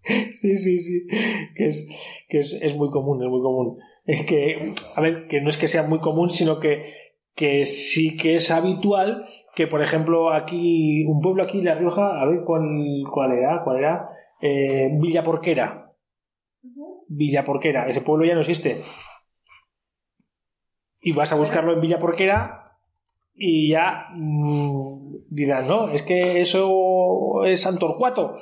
Sí, 0.05 0.55
sí, 0.55 0.79
sí. 0.79 1.07
Que 1.55 1.67
es, 1.67 1.87
que 2.29 2.39
es, 2.39 2.53
es 2.61 2.75
muy 2.75 2.91
común, 2.91 3.23
es 3.23 3.29
muy 3.29 3.41
común. 3.41 3.79
Es 4.05 4.25
que, 4.25 4.73
a 4.95 5.01
ver, 5.01 5.27
que 5.27 5.41
no 5.41 5.49
es 5.49 5.57
que 5.57 5.67
sea 5.67 5.83
muy 5.83 5.99
común, 5.99 6.29
sino 6.29 6.59
que, 6.59 6.83
que 7.35 7.65
sí 7.65 8.17
que 8.17 8.35
es 8.35 8.49
habitual 8.49 9.27
que, 9.53 9.67
por 9.67 9.81
ejemplo, 9.81 10.31
aquí, 10.31 11.03
un 11.05 11.19
pueblo 11.19 11.43
aquí 11.43 11.61
La 11.61 11.75
Rioja, 11.75 12.21
a 12.21 12.25
ver 12.25 12.43
cuál, 12.45 12.63
cuál 13.11 13.33
era, 13.33 13.61
cuál 13.63 13.77
era, 13.77 14.09
eh, 14.41 14.89
Villaporquera. 14.93 15.91
Villaporquera, 17.07 17.87
ese 17.87 18.01
pueblo 18.01 18.25
ya 18.25 18.33
no 18.33 18.39
existe. 18.39 18.81
Y 21.01 21.11
vas 21.11 21.31
a 21.33 21.35
buscarlo 21.35 21.73
en 21.73 21.81
Villaporquera 21.81 22.63
y 23.35 23.69
ya 23.69 24.07
mm, 24.13 25.25
dirán, 25.29 25.67
no, 25.67 25.89
es 25.89 26.03
que 26.03 26.41
eso 26.41 27.43
es 27.45 27.61
Santorcuato. 27.61 28.37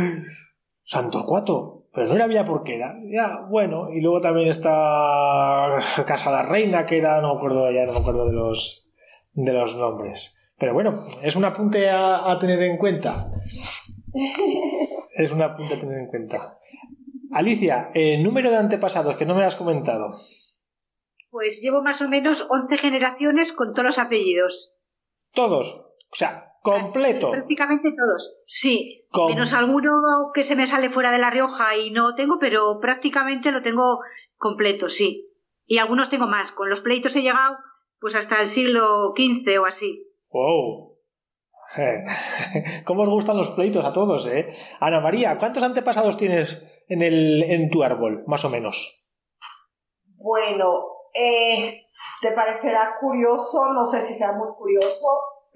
Santorcuato, 0.84 1.75
pero 1.96 2.08
no 2.08 2.14
era 2.14 2.26
Villaporquera. 2.26 2.94
Ya, 3.10 3.46
bueno, 3.48 3.90
y 3.90 4.02
luego 4.02 4.20
también 4.20 4.48
está 4.48 5.78
Casa 6.06 6.30
la 6.30 6.42
Reina, 6.42 6.84
que 6.84 6.98
era, 6.98 7.22
no 7.22 7.32
me 7.32 7.38
acuerdo 7.38 7.72
ya, 7.72 7.86
no 7.86 7.94
me 7.94 7.98
acuerdo 8.00 8.26
de 8.26 8.34
los, 8.34 8.86
de 9.32 9.52
los 9.54 9.74
nombres. 9.76 10.38
Pero 10.58 10.74
bueno, 10.74 11.06
es 11.22 11.34
un 11.36 11.46
apunte 11.46 11.88
a, 11.88 12.30
a 12.30 12.38
tener 12.38 12.62
en 12.62 12.76
cuenta. 12.76 13.30
Es 15.18 15.30
un 15.32 15.40
apunte 15.40 15.72
a 15.72 15.80
tener 15.80 15.98
en 15.98 16.08
cuenta. 16.08 16.58
Alicia, 17.32 17.90
el 17.94 18.22
número 18.22 18.50
de 18.50 18.56
antepasados 18.56 19.16
que 19.16 19.24
no 19.24 19.34
me 19.34 19.44
has 19.44 19.56
comentado. 19.56 20.12
Pues 21.30 21.62
llevo 21.62 21.82
más 21.82 22.02
o 22.02 22.08
menos 22.10 22.46
11 22.50 22.76
generaciones 22.76 23.54
con 23.54 23.72
todos 23.72 23.86
los 23.86 23.98
apellidos. 23.98 24.76
Todos. 25.32 25.86
O 26.12 26.14
sea, 26.14 26.55
completo. 26.72 27.30
Prácticamente 27.30 27.90
todos, 27.90 28.38
sí. 28.46 29.06
Com- 29.10 29.28
Menos 29.30 29.52
alguno 29.52 29.90
que 30.34 30.44
se 30.44 30.56
me 30.56 30.66
sale 30.66 30.90
fuera 30.90 31.10
de 31.12 31.18
La 31.18 31.30
Rioja 31.30 31.76
y 31.76 31.90
no 31.90 32.14
tengo, 32.14 32.38
pero 32.40 32.78
prácticamente 32.80 33.52
lo 33.52 33.62
tengo 33.62 34.00
completo, 34.36 34.88
sí. 34.88 35.32
Y 35.64 35.78
algunos 35.78 36.10
tengo 36.10 36.26
más. 36.26 36.52
Con 36.52 36.68
los 36.70 36.82
pleitos 36.82 37.14
he 37.16 37.22
llegado 37.22 37.56
pues 37.98 38.14
hasta 38.14 38.40
el 38.40 38.46
siglo 38.46 39.14
XV 39.16 39.60
o 39.60 39.66
así. 39.66 40.12
Wow. 40.30 40.96
¿Cómo 42.86 43.02
os 43.02 43.08
gustan 43.08 43.36
los 43.36 43.50
pleitos 43.50 43.84
a 43.84 43.92
todos, 43.92 44.26
eh? 44.28 44.54
Ana 44.80 45.00
María, 45.00 45.36
¿cuántos 45.38 45.62
antepasados 45.62 46.16
tienes 46.16 46.62
en, 46.88 47.02
el, 47.02 47.42
en 47.42 47.70
tu 47.70 47.82
árbol, 47.82 48.22
más 48.26 48.44
o 48.44 48.50
menos? 48.50 49.04
Bueno, 50.16 50.86
eh, 51.14 51.82
te 52.20 52.32
parecerá 52.32 52.94
curioso, 53.00 53.72
no 53.74 53.84
sé 53.84 54.00
si 54.02 54.14
sea 54.14 54.32
muy 54.32 54.48
curioso, 54.56 55.06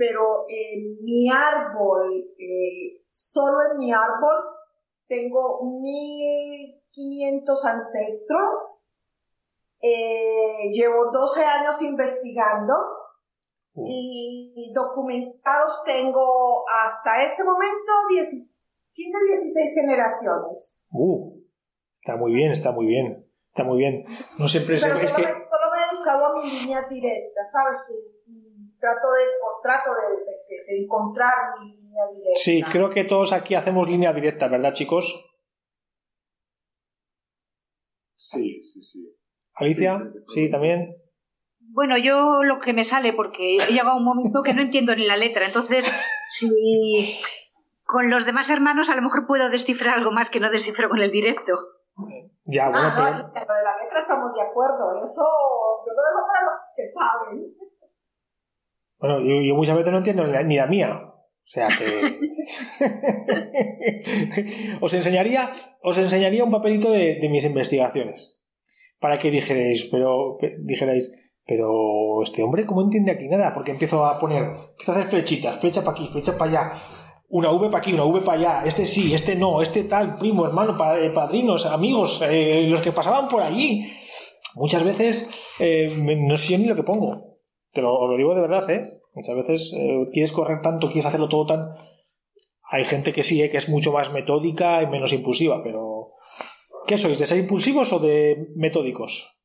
pero 0.01 0.47
en 0.49 1.05
mi 1.05 1.29
árbol, 1.29 2.25
eh, 2.39 3.05
solo 3.07 3.59
en 3.71 3.79
mi 3.79 3.93
árbol, 3.93 4.37
tengo 5.07 5.61
1500 5.83 7.65
ancestros. 7.67 8.87
Eh, 9.83 10.71
llevo 10.73 11.13
12 11.13 11.45
años 11.45 11.83
investigando 11.83 12.73
Uh. 13.73 13.87
y 13.87 14.73
documentados 14.75 15.85
tengo 15.85 16.65
hasta 16.69 17.23
este 17.23 17.45
momento 17.45 17.93
10 18.09 18.91
15, 18.95 19.19
16 19.29 19.75
generaciones. 19.75 20.89
Uh, 20.93 21.41
está 21.95 22.17
muy 22.17 22.33
bien, 22.33 22.51
está 22.51 22.73
muy 22.73 22.87
bien. 22.87 23.31
Está 23.51 23.65
muy 23.65 23.79
bien. 23.79 24.05
No 24.39 24.49
siempre 24.49 24.79
se... 24.79 24.87
Pero 24.87 24.99
Es 25.01 25.11
solo, 25.11 25.17
que... 25.17 25.23
me, 25.23 25.29
solo 25.47 25.67
me 25.73 25.79
he 25.83 25.95
dedicado 25.95 26.27
a 26.27 26.35
mi 26.35 26.51
línea 26.51 26.87
directa, 26.89 27.45
¿sabes? 27.45 27.81
Trato 28.81 29.09
de, 29.13 29.25
trato 29.63 29.91
de, 29.91 30.25
de- 30.25 30.65
de 30.67 30.83
encontrar 30.85 31.35
mi 31.61 31.77
línea 31.77 32.07
directa. 32.15 32.41
Sí, 32.41 32.63
creo 32.63 32.91
que 32.91 33.05
todos 33.05 33.33
aquí 33.33 33.55
hacemos 33.55 33.89
línea 33.89 34.13
directa, 34.13 34.49
¿verdad, 34.49 34.73
chicos? 34.73 35.27
Sí, 38.17 38.63
sí, 38.63 38.83
sí. 38.83 39.17
Alicia, 39.55 39.99
Sí, 40.29 40.45
sí, 40.47 40.51
también. 40.51 40.97
Bueno, 41.73 41.97
yo 41.99 42.43
lo 42.43 42.59
que 42.59 42.73
me 42.73 42.85
sale, 42.85 43.13
porque 43.13 43.57
he 43.59 43.73
llegado 43.73 43.91
a 43.91 43.97
un 43.97 44.05
momento 44.05 44.43
que 44.43 44.55
no 44.55 44.63
entiendo 44.63 44.95
ni 44.97 45.07
la 45.07 45.17
letra. 45.17 45.47
Entonces, 45.47 45.91
si 46.29 47.21
con 47.85 48.11
los 48.11 48.25
demás 48.27 48.51
hermanos 48.51 48.91
a 48.91 48.97
lo 48.97 49.03
mejor 49.03 49.27
puedo 49.27 49.51
descifrar 49.51 49.97
algo 49.99 50.11
más 50.13 50.31
que 50.31 50.41
no 50.41 50.51
descifro 50.51 50.89
con 50.89 51.01
el 51.01 51.11
directo. 51.11 51.53
Ya, 52.45 52.71
bueno, 52.71 52.89
Ah, 52.89 52.95
pero... 52.97 53.11
no, 53.11 53.19
lo 53.19 53.55
de 53.55 53.63
la 53.63 53.83
letra 53.83 53.99
estamos 53.99 54.35
de 54.35 54.43
acuerdo. 54.43 55.05
Eso 55.05 55.23
yo 55.87 55.93
lo 55.93 56.03
dejo 56.03 56.27
para 56.27 56.45
los 56.47 56.59
que 56.75 56.89
saben. 56.89 57.70
Bueno, 59.01 59.21
yo, 59.21 59.41
yo 59.43 59.55
muchas 59.55 59.77
veces 59.77 59.93
no 59.93 59.99
entiendo 59.99 60.25
ni 60.25 60.33
la, 60.33 60.43
ni 60.43 60.57
la 60.57 60.67
mía. 60.67 61.01
O 61.51 61.53
sea 61.53 61.69
que... 61.69 62.19
os 64.81 64.95
enseñaría, 64.95 65.51
os 65.83 65.99
enseñaría 65.99 66.45
un 66.45 66.51
papelito 66.51 66.93
de, 66.93 67.17
de 67.17 67.29
mis 67.29 67.45
investigaciones. 67.45 68.41
Para 69.01 69.19
que 69.19 69.31
dijerais, 69.31 69.89
pero, 69.91 70.39
dijerais, 70.61 71.13
pero 71.47 72.23
este 72.23 72.43
hombre, 72.43 72.67
¿cómo 72.67 72.83
entiende 72.83 73.11
aquí 73.11 73.27
nada? 73.27 73.53
Porque 73.55 73.73
empiezo 73.73 74.05
a 74.05 74.21
poner, 74.21 74.45
empiezo 74.45 74.93
a 74.93 74.95
hacer 74.95 75.09
flechitas, 75.09 75.59
flecha 75.61 75.83
para 75.83 75.97
aquí, 75.97 76.09
flecha 76.13 76.37
para 76.37 76.51
allá, 76.51 76.73
una 77.29 77.51
V 77.51 77.71
para 77.71 77.79
aquí, 77.79 77.93
una 77.93 78.05
V 78.05 78.21
para 78.21 78.39
allá, 78.39 78.63
este 78.67 78.87
sí, 78.87 79.15
este 79.15 79.35
no, 79.35 79.63
este 79.63 79.85
tal, 79.85 80.19
primo, 80.19 80.47
hermano, 80.47 80.77
eh, 80.97 81.11
padrinos, 81.11 81.67
amigos, 81.67 82.23
eh, 82.29 82.67
los 82.69 82.81
que 82.83 82.93
pasaban 82.93 83.29
por 83.29 83.43
allí. 83.43 83.91
Muchas 84.57 84.85
veces 84.85 85.33
eh, 85.59 85.93
no 85.97 86.37
sé 86.37 86.59
ni 86.59 86.67
lo 86.67 86.77
que 86.77 86.83
pongo, 86.83 87.30
os 87.75 88.11
lo 88.11 88.17
digo 88.17 88.35
de 88.35 88.41
verdad, 88.41 88.69
¿eh? 88.71 89.01
Muchas 89.15 89.37
veces 89.37 89.77
quieres 90.13 90.33
correr 90.33 90.61
tanto, 90.63 90.89
quieres 90.89 91.07
hacerlo 91.07 91.29
todo 91.29 91.47
tan... 91.47 91.75
Hay 92.73 92.85
gente 92.85 93.13
que 93.13 93.23
sí, 93.23 93.39
que 93.51 93.57
es 93.57 93.69
mucho 93.69 93.93
más 93.93 94.13
metódica 94.13 94.83
y 94.83 94.87
menos 94.87 95.13
impulsiva, 95.13 95.63
pero... 95.63 96.13
¿Qué 96.87 96.97
sois? 96.99 97.19
¿De 97.19 97.27
ser 97.27 97.39
impulsivos 97.39 97.93
o 97.93 97.99
de 97.99 98.49
metódicos? 98.57 99.41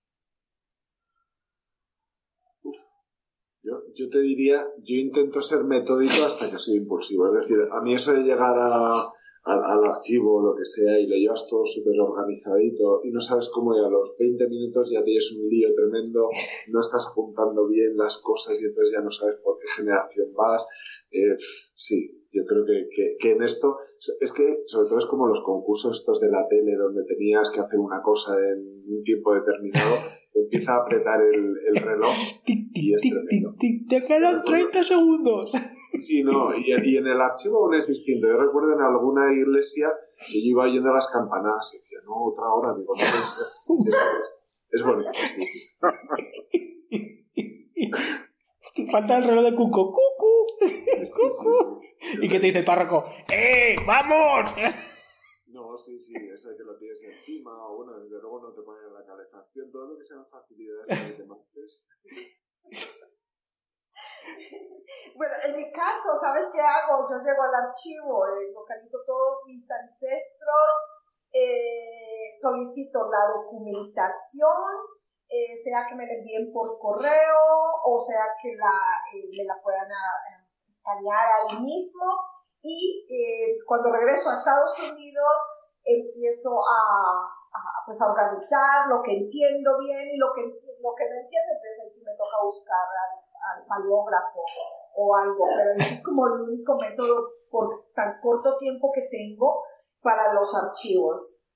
yo 3.98 4.10
te 4.10 4.20
diría, 4.20 4.66
yo 4.84 4.96
intento 4.96 5.42
ser 5.42 5.64
metódico 5.64 6.26
hasta 6.26 6.50
que 6.50 6.60
soy 6.60 6.78
impulsivo. 6.78 7.28
Es 7.28 7.48
decir, 7.48 7.58
a 7.72 7.82
mí 7.82 7.94
eso 7.94 8.14
de 8.14 8.24
llegar 8.24 8.54
al 9.46 9.86
archivo 9.86 10.38
o 10.38 10.42
lo 10.42 10.56
que 10.56 10.66
sea 10.66 11.00
y 11.00 11.06
lo 11.06 11.16
llevas 11.16 11.48
todo 11.48 11.64
súper 11.66 12.00
organizadito 12.00 13.02
y 13.04 13.12
no 13.12 13.20
sabes 13.20 13.50
cómo 13.54 13.76
y 13.76 13.80
a 13.80 13.90
los 13.90 14.16
20 14.18 14.48
minutos 14.50 14.90
ya 14.92 15.04
tienes 15.04 15.32
un 15.38 15.48
lío 15.48 15.70
tremendo, 15.76 16.30
no 16.70 16.80
estás 16.80 17.08
apuntando 17.12 17.68
bien 17.68 17.96
las 17.96 18.18
cosas 18.18 18.60
y 18.60 18.66
entonces 18.66 18.94
ya 18.94 19.02
no 19.02 19.12
sabes 19.12 19.36
por 19.44 19.60
qué 19.60 19.68
generación 19.68 20.34
vas. 20.34 20.68
Eh, 21.12 21.36
sí, 21.76 22.26
yo 22.32 22.44
creo 22.46 22.66
que, 22.66 23.16
que, 23.20 23.32
en 23.32 23.44
esto 23.44 23.78
es 24.20 24.34
que 24.34 24.64
sobre 24.66 24.90
todo 24.90 24.98
es 24.98 25.06
como 25.06 25.28
los 25.28 25.42
concursos 25.44 26.00
estos 26.00 26.20
de 26.20 26.30
la 26.30 26.48
tele 26.48 26.76
donde 26.76 27.04
tenías 27.06 27.52
que 27.52 27.62
hacer 27.62 27.80
una 27.80 28.02
cosa 28.02 28.36
en 28.38 28.84
un 28.88 29.04
tiempo 29.04 29.34
determinado 29.34 29.96
empieza 30.34 30.74
a 30.74 30.82
apretar 30.82 31.22
el, 31.22 31.54
el 31.68 31.76
reloj 31.82 32.14
y 32.46 32.94
es 32.94 33.02
tremendo. 33.02 33.56
te 33.88 34.04
quedan 34.04 34.44
30 34.44 34.84
segundos. 34.84 35.54
Sí, 36.00 36.24
no, 36.24 36.56
y, 36.56 36.72
y, 36.72 36.98
en 36.98 37.08
el 37.08 37.22
archivo 37.22 37.66
aún 37.66 37.76
es 37.76 37.88
distinto. 37.88 38.28
Yo 38.28 38.38
recuerdo 38.38 38.74
en 38.74 38.82
alguna 38.82 39.32
iglesia 39.34 39.92
que 40.18 40.42
yo 40.42 40.50
iba 40.50 40.68
yendo 40.68 40.90
a 40.90 40.96
las 40.96 41.10
campanadas 41.12 41.74
y 41.74 41.78
decía, 41.80 42.00
no, 42.06 42.26
otra 42.26 42.46
hora, 42.54 42.74
digo, 42.78 42.94
no 42.96 43.04
es, 43.04 43.62
es, 44.72 44.84
bonito. 44.84 45.12
Falta 48.92 49.18
el 49.18 49.24
reloj 49.24 49.44
de 49.46 49.56
cuco, 49.56 49.94
cucu. 49.94 50.48
y 52.22 52.30
que 52.30 52.40
te 52.40 52.48
dice 52.48 52.60
el 52.60 52.66
párroco, 52.66 53.06
¡eh, 53.32 53.76
vamos! 53.86 54.50
No, 55.48 55.78
sí, 55.78 55.98
sí, 55.98 56.14
eso 56.34 56.50
de 56.50 56.58
que 56.58 56.64
lo 56.64 56.78
tienes 56.78 57.02
encima, 57.04 57.52
o 57.70 57.78
bueno, 57.78 57.98
desde 58.00 58.20
luego 58.22 58.42
no 58.42 58.54
te 58.54 58.62
ponen 58.62 58.94
la 58.94 59.06
calefacción, 59.06 59.72
todo 59.72 59.88
lo 59.88 59.98
que 59.98 60.04
sean 60.04 60.26
facilidades 60.30 61.00
que 61.00 61.14
te. 61.14 61.26
bueno, 65.16 65.34
en 65.44 65.56
mi 65.56 65.72
caso, 65.72 66.20
¿sabes 66.20 66.46
qué 66.54 66.62
hago? 66.62 67.08
Yo 67.10 67.18
llego 67.24 67.44
al 67.44 67.56
archivo, 67.56 68.26
eh, 68.28 68.52
localizo 68.54 69.00
todos 69.06 69.46
mis 69.46 69.70
ancestros, 69.70 70.74
eh, 71.32 72.32
solicito 72.40 73.10
la 73.10 73.28
documentación, 73.36 74.96
eh, 75.28 75.58
sea 75.64 75.86
que 75.90 75.96
me 75.96 76.06
la 76.06 76.14
envíen 76.14 76.54
por 76.54 76.78
correo 76.78 77.42
o 77.84 78.00
sea 78.00 78.30
que 78.40 78.56
la, 78.56 78.78
me 79.12 79.44
la 79.44 79.60
puedan 79.62 79.90
escanear 80.70 81.26
ahí 81.26 81.64
mismo 81.66 82.06
y 82.62 83.06
eh, 83.10 83.58
cuando 83.66 83.92
regreso 83.92 84.30
a 84.30 84.38
Estados 84.38 84.74
Unidos 84.80 85.38
empiezo 85.84 86.62
a, 86.62 87.30
pues 87.86 88.02
a 88.02 88.10
organizar 88.10 88.90
lo 88.90 89.02
que 89.02 89.14
entiendo 89.14 89.78
bien 89.80 90.14
y 90.14 90.18
lo 90.18 90.34
que, 90.34 90.42
lo 90.42 90.92
que 90.98 91.06
no 91.10 91.16
entiendo, 91.22 91.50
entonces 91.58 91.94
si 91.94 92.06
me 92.06 92.18
toca 92.18 92.42
buscar 92.42 92.86
al, 93.54 93.66
paleógrafo 93.68 94.40
o 94.96 95.16
algo, 95.16 95.46
pero 95.56 95.72
es 95.78 96.04
como 96.04 96.28
el 96.28 96.50
único 96.50 96.78
método 96.78 97.30
por 97.50 97.86
tan 97.94 98.20
corto 98.22 98.58
tiempo 98.58 98.92
que 98.94 99.08
tengo 99.10 99.64
para 100.02 100.34
los 100.34 100.54
archivos. 100.56 101.50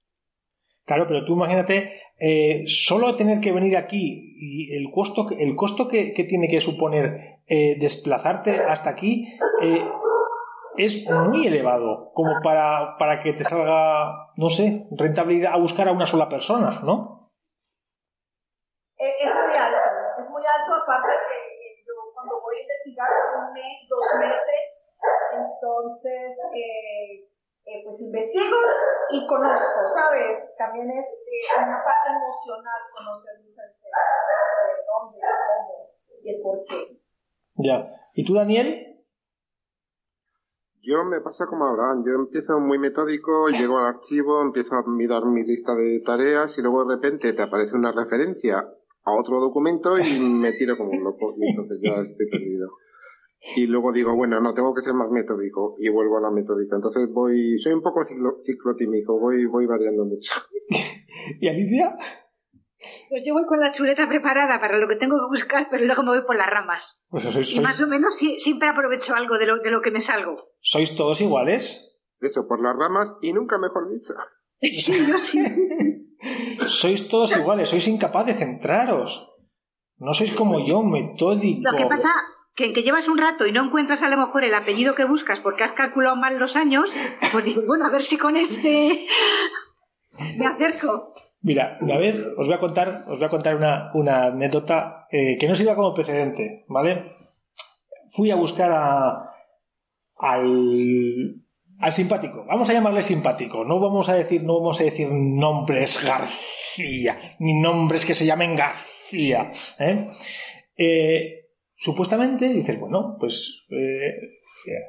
Claro, 0.85 1.05
pero 1.07 1.25
tú 1.25 1.33
imagínate, 1.33 2.01
eh, 2.17 2.63
solo 2.65 3.15
tener 3.15 3.39
que 3.39 3.51
venir 3.51 3.77
aquí 3.77 4.33
y 4.35 4.75
el 4.75 4.91
costo, 4.91 5.27
el 5.37 5.55
costo 5.55 5.87
que, 5.87 6.11
tiene 6.27 6.49
que 6.49 6.59
suponer 6.59 7.41
eh, 7.47 7.77
desplazarte 7.79 8.59
hasta 8.63 8.89
aquí, 8.89 9.37
eh, 9.61 9.83
es 10.77 11.09
muy 11.09 11.45
elevado 11.45 12.11
como 12.13 12.41
para, 12.41 12.97
para 12.97 13.21
que 13.21 13.33
te 13.33 13.43
salga, 13.43 14.31
no 14.35 14.49
sé, 14.49 14.87
rentabilidad 14.91 15.53
a 15.53 15.57
buscar 15.57 15.89
a 15.89 15.91
una 15.91 16.05
sola 16.05 16.29
persona, 16.29 16.81
¿no? 16.83 17.29
Es 18.97 19.33
muy 19.33 19.57
investigar 22.89 23.09
un 23.37 23.53
mes, 23.53 23.87
dos 23.89 24.05
meses, 24.19 24.97
entonces 25.31 26.37
eh, 26.55 27.29
eh, 27.65 27.81
pues 27.83 28.01
investigo 28.01 28.57
y 29.11 29.27
conozco, 29.27 29.79
¿sabes? 29.93 30.55
También 30.57 30.89
es 30.89 31.23
una 31.57 31.83
parte 31.83 32.09
emocional 32.09 32.81
conocer 32.93 33.43
mis 33.43 33.57
ancestros, 33.59 33.91
de 34.65 34.83
dónde, 34.85 35.19
cómo 35.19 35.89
y 36.21 36.35
el 36.35 36.41
por 36.41 36.65
qué. 36.65 36.99
Ya. 37.55 38.09
¿Y 38.13 38.25
tú, 38.25 38.33
Daniel? 38.33 38.85
Yo 40.81 41.03
me 41.03 41.21
pasa 41.21 41.45
como 41.45 41.65
Abraham, 41.65 42.03
yo 42.05 42.13
empiezo 42.13 42.57
muy 42.59 42.79
metódico, 42.79 43.49
llego 43.49 43.77
al 43.77 43.95
archivo, 43.95 44.41
empiezo 44.41 44.75
a 44.75 44.83
mirar 44.87 45.25
mi 45.25 45.43
lista 45.43 45.75
de 45.75 46.01
tareas 46.03 46.57
y 46.57 46.61
luego 46.61 46.85
de 46.85 46.95
repente 46.95 47.33
te 47.33 47.43
aparece 47.43 47.75
una 47.75 47.91
referencia 47.91 48.65
a 49.09 49.19
otro 49.19 49.39
documento 49.39 49.97
y 49.97 50.19
me 50.19 50.53
tiro 50.53 50.77
como 50.77 50.91
un 50.91 51.03
loco 51.03 51.35
y 51.37 51.49
entonces 51.49 51.79
ya 51.81 52.01
estoy 52.01 52.29
perdido. 52.29 52.69
Y 53.55 53.67
luego 53.67 53.93
digo, 53.93 54.15
bueno, 54.15 54.41
no, 54.41 54.53
tengo 54.53 54.73
que 54.73 54.81
ser 54.81 54.93
más 54.93 55.09
metódico 55.09 55.75
y 55.79 55.89
vuelvo 55.89 56.17
a 56.17 56.21
la 56.21 56.31
metódica. 56.31 56.75
Entonces 56.75 57.09
voy, 57.11 57.57
soy 57.57 57.73
un 57.73 57.81
poco 57.81 58.01
ciclotímico, 58.43 59.19
voy, 59.19 59.45
voy 59.45 59.65
variando 59.65 60.05
mucho. 60.05 60.33
¿Y 61.39 61.47
Alicia? 61.47 61.95
Pues 63.09 63.23
yo 63.25 63.33
voy 63.33 63.45
con 63.45 63.59
la 63.59 63.71
chuleta 63.71 64.07
preparada 64.07 64.59
para 64.59 64.77
lo 64.77 64.87
que 64.87 64.95
tengo 64.95 65.17
que 65.17 65.27
buscar, 65.29 65.67
pero 65.69 65.85
luego 65.85 66.03
me 66.03 66.09
voy 66.09 66.25
por 66.25 66.37
las 66.37 66.49
ramas. 66.49 67.01
Pues 67.09 67.53
y 67.53 67.59
más 67.59 67.81
o 67.81 67.87
menos 67.87 68.15
siempre 68.15 68.69
aprovecho 68.69 69.15
algo 69.15 69.37
de 69.37 69.47
lo, 69.47 69.57
de 69.57 69.71
lo 69.71 69.81
que 69.81 69.91
me 69.91 69.99
salgo. 69.99 70.35
¿Sois 70.61 70.95
todos 70.95 71.19
iguales? 71.21 71.97
Eso, 72.21 72.47
por 72.47 72.61
las 72.61 72.75
ramas 72.75 73.17
y 73.21 73.33
nunca 73.33 73.57
mejor 73.57 73.91
dicho. 73.91 74.13
Sí, 74.61 74.91
yo 75.07 75.17
sí. 75.17 75.39
Sois 76.69 77.09
todos 77.09 77.35
iguales, 77.35 77.69
sois 77.69 77.87
incapaces 77.87 78.37
de 78.37 78.45
centraros. 78.45 79.27
No 79.97 80.13
sois 80.13 80.31
como 80.31 80.65
yo, 80.65 80.81
metódico. 80.83 81.61
Lo 81.69 81.77
que 81.77 81.85
pasa 81.85 82.09
que, 82.55 82.71
que 82.73 82.83
llevas 82.83 83.07
un 83.07 83.17
rato 83.17 83.45
y 83.45 83.51
no 83.51 83.65
encuentras 83.65 84.01
a 84.03 84.09
lo 84.09 84.17
mejor 84.17 84.43
el 84.43 84.53
apellido 84.53 84.95
que 84.95 85.05
buscas 85.05 85.39
porque 85.39 85.63
has 85.63 85.73
calculado 85.73 86.15
mal 86.15 86.37
los 86.39 86.55
años, 86.55 86.93
pues 87.31 87.45
digo, 87.45 87.63
bueno, 87.67 87.85
a 87.85 87.91
ver 87.91 88.03
si 88.03 88.17
con 88.17 88.37
este 88.37 89.07
me 90.37 90.45
acerco. 90.45 91.13
Mira, 91.41 91.77
una 91.81 91.97
vez 91.97 92.15
os 92.37 92.47
voy 92.47 92.55
a 92.55 92.59
contar, 92.59 93.05
os 93.07 93.17
voy 93.17 93.25
a 93.25 93.29
contar 93.29 93.55
una, 93.55 93.91
una 93.93 94.25
anécdota 94.25 95.07
eh, 95.09 95.37
que 95.39 95.47
no 95.47 95.55
sirva 95.55 95.75
como 95.75 95.93
precedente, 95.93 96.65
¿vale? 96.67 97.15
Fui 98.09 98.29
a 98.29 98.35
buscar 98.35 98.71
a, 98.71 99.31
al, 100.17 101.41
al 101.79 101.93
simpático. 101.93 102.45
Vamos 102.45 102.69
a 102.69 102.73
llamarle 102.73 103.03
simpático. 103.03 103.63
No 103.63 103.79
vamos 103.79 104.09
a 104.09 104.15
decir, 104.15 104.43
no 104.43 104.59
vamos 104.59 104.79
a 104.81 104.83
decir 104.83 105.09
nombres 105.11 106.03
García, 106.03 107.35
ni 107.39 107.59
nombres 107.59 108.05
que 108.05 108.15
se 108.15 108.25
llamen 108.25 108.55
García. 108.55 109.51
¿eh? 109.79 110.05
Eh, 110.77 111.45
supuestamente 111.75 112.49
dices, 112.53 112.79
bueno, 112.79 113.17
pues 113.19 113.65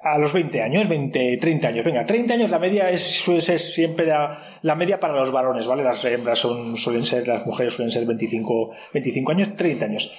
a 0.02 0.18
los 0.18 0.32
20 0.32 0.62
años, 0.62 0.88
20, 0.88 1.38
30 1.38 1.68
años. 1.68 1.84
Venga, 1.84 2.04
30 2.04 2.34
años 2.34 2.50
la 2.50 2.58
media 2.58 2.90
es, 2.90 3.02
suele 3.02 3.40
ser 3.40 3.58
siempre 3.58 4.06
la, 4.06 4.74
media 4.76 5.00
para 5.00 5.14
los 5.14 5.32
varones, 5.32 5.66
¿vale? 5.66 5.82
Las 5.82 6.04
hembras 6.04 6.38
son, 6.38 6.76
suelen 6.76 7.04
ser, 7.04 7.26
las 7.28 7.46
mujeres 7.46 7.74
suelen 7.74 7.90
ser 7.90 8.06
25, 8.06 8.70
25 8.92 9.32
años, 9.32 9.56
30 9.56 9.84
años. 9.84 10.12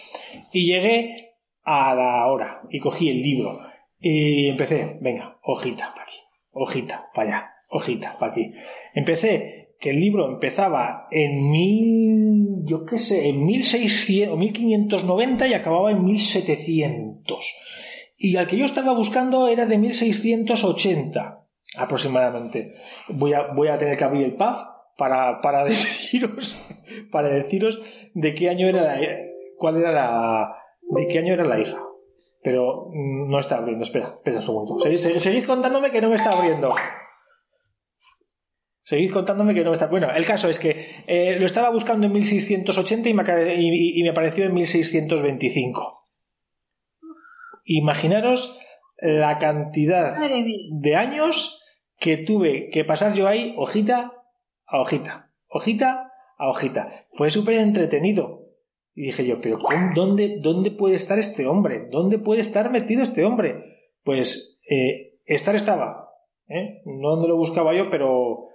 Y 0.51 0.65
llegué 0.65 1.15
a 1.63 1.93
la 1.95 2.27
hora 2.27 2.61
y 2.69 2.79
cogí 2.79 3.09
el 3.09 3.21
libro 3.21 3.59
y 3.99 4.47
empecé, 4.47 4.97
venga, 4.99 5.37
hojita 5.43 5.93
para 5.93 6.03
aquí, 6.03 6.17
hojita 6.51 7.09
para 7.13 7.27
allá, 7.27 7.53
hojita 7.69 8.17
para 8.19 8.31
aquí. 8.31 8.53
Empecé 8.93 9.75
que 9.79 9.89
el 9.89 9.99
libro 9.99 10.29
empezaba 10.29 11.07
en 11.09 11.49
mil, 11.49 12.63
yo 12.65 12.85
qué 12.85 12.97
sé, 12.97 13.29
en 13.29 13.43
1600 13.45 14.33
o 14.33 14.37
1590 14.37 15.47
y 15.47 15.53
acababa 15.53 15.91
en 15.91 16.03
1700 16.05 17.55
y 18.21 18.37
al 18.37 18.45
que 18.45 18.57
yo 18.57 18.65
estaba 18.65 18.93
buscando 18.93 19.47
era 19.47 19.65
de 19.65 19.79
1680 19.79 21.39
aproximadamente. 21.77 22.73
Voy 23.09 23.33
a, 23.33 23.47
voy 23.53 23.69
a 23.69 23.79
tener 23.79 23.97
que 23.97 24.03
abrir 24.03 24.23
el 24.25 24.35
PAF 24.35 24.61
para, 24.97 25.41
para 25.41 25.65
deciros 25.65 26.63
para 27.11 27.29
deciros 27.29 27.79
de 28.13 28.35
qué 28.35 28.49
año 28.49 28.67
era 28.67 28.83
la, 28.83 28.99
cuál 29.57 29.77
era 29.77 29.91
la 29.91 30.55
de 30.81 31.07
qué 31.07 31.19
año 31.19 31.33
era 31.33 31.45
la 31.45 31.59
hija. 31.59 31.79
Pero 32.43 32.87
mm, 32.93 33.29
no 33.29 33.39
está 33.39 33.57
abriendo. 33.57 33.83
Espera, 33.85 34.13
espera 34.17 34.39
un 34.39 34.45
segundo. 34.45 34.79
Seguid, 35.19 35.45
contándome 35.45 35.91
que 35.91 36.01
no 36.01 36.09
me 36.09 36.15
está 36.15 36.31
abriendo. 36.31 36.73
Seguid 38.83 39.13
contándome 39.13 39.53
que 39.53 39.63
no 39.63 39.69
me 39.69 39.73
está. 39.73 39.87
Bueno, 39.87 40.09
el 40.13 40.25
caso 40.25 40.49
es 40.49 40.57
que 40.59 41.03
eh, 41.07 41.37
lo 41.39 41.45
estaba 41.45 41.69
buscando 41.69 42.05
en 42.07 42.13
1680 42.13 43.09
y 43.09 43.13
me, 43.13 43.23
y- 43.57 44.03
me 44.03 44.09
apareció 44.09 44.45
en 44.45 44.53
1625. 44.53 46.07
Imaginaros 47.65 48.59
la 48.97 49.37
cantidad 49.39 50.17
de 50.81 50.95
años 50.95 51.63
que 51.99 52.17
tuve 52.17 52.69
que 52.69 52.83
pasar 52.83 53.13
yo 53.13 53.27
ahí 53.27 53.53
hojita 53.57 54.13
a 54.65 54.81
hojita, 54.81 55.31
hojita 55.47 56.11
a 56.37 56.49
hojita. 56.49 57.05
Fue 57.11 57.29
súper 57.29 57.55
entretenido. 57.55 58.40
Y 58.93 59.03
dije 59.07 59.25
yo, 59.25 59.39
pero 59.41 59.57
¿cómo- 59.59 59.91
dónde, 59.95 60.39
¿dónde 60.41 60.71
puede 60.71 60.95
estar 60.95 61.17
este 61.19 61.47
hombre? 61.47 61.87
¿Dónde 61.91 62.19
puede 62.19 62.41
estar 62.41 62.71
metido 62.71 63.03
este 63.03 63.23
hombre? 63.23 63.63
Pues 64.03 64.61
eh, 64.69 65.19
estar 65.25 65.55
estaba. 65.55 66.09
¿eh? 66.49 66.81
No 66.85 67.11
donde 67.11 67.27
lo 67.29 67.37
buscaba 67.37 67.75
yo, 67.75 67.89
pero 67.89 68.47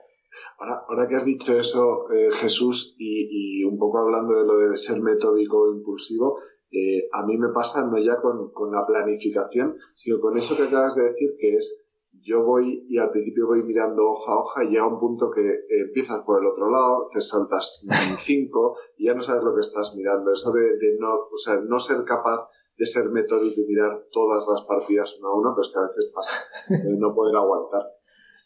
Ahora, 0.58 0.82
ahora 0.88 1.06
que 1.06 1.16
has 1.16 1.26
dicho 1.26 1.58
eso, 1.58 2.10
eh, 2.10 2.30
Jesús, 2.32 2.96
y, 2.98 3.60
y 3.60 3.64
un 3.64 3.78
poco 3.78 3.98
hablando 3.98 4.32
de 4.38 4.46
lo 4.46 4.56
de 4.56 4.74
ser 4.76 5.02
metódico 5.02 5.58
o 5.60 5.74
impulsivo, 5.76 6.38
eh, 6.70 7.08
a 7.12 7.26
mí 7.26 7.36
me 7.36 7.52
pasa 7.52 7.84
no 7.86 7.98
ya 7.98 8.16
con, 8.22 8.50
con 8.52 8.72
la 8.72 8.82
planificación, 8.86 9.76
sino 9.92 10.18
con 10.18 10.36
eso 10.38 10.56
que 10.56 10.62
acabas 10.62 10.96
de 10.96 11.04
decir, 11.04 11.28
que 11.38 11.56
es 11.56 11.85
yo 12.26 12.42
voy 12.44 12.86
y 12.88 12.98
al 12.98 13.10
principio 13.10 13.46
voy 13.46 13.62
mirando 13.62 14.02
hoja 14.10 14.32
a 14.32 14.36
hoja 14.38 14.64
y 14.64 14.68
llega 14.68 14.86
un 14.86 14.98
punto 14.98 15.30
que 15.30 15.40
eh, 15.40 15.64
empiezas 15.86 16.22
por 16.24 16.40
el 16.40 16.46
otro 16.48 16.70
lado, 16.70 17.08
te 17.12 17.20
saltas 17.20 17.86
cinco 18.18 18.76
y 18.96 19.06
ya 19.06 19.14
no 19.14 19.20
sabes 19.20 19.42
lo 19.44 19.54
que 19.54 19.60
estás 19.60 19.94
mirando. 19.96 20.30
Eso 20.32 20.52
de, 20.52 20.62
de 20.62 20.96
no, 20.98 21.14
o 21.14 21.36
sea, 21.36 21.56
no 21.66 21.78
ser 21.78 22.04
capaz 22.04 22.48
de 22.76 22.84
ser 22.84 23.08
metódico 23.10 23.60
y 23.60 23.66
mirar 23.66 24.04
todas 24.10 24.44
las 24.48 24.62
partidas 24.66 25.16
uno 25.20 25.28
a 25.28 25.36
uno, 25.38 25.52
pues 25.54 25.70
que 25.72 25.78
a 25.78 25.82
veces 25.82 26.12
pasa, 26.14 26.44
de 26.68 26.98
no 26.98 27.14
poder 27.14 27.36
aguantar. 27.36 27.82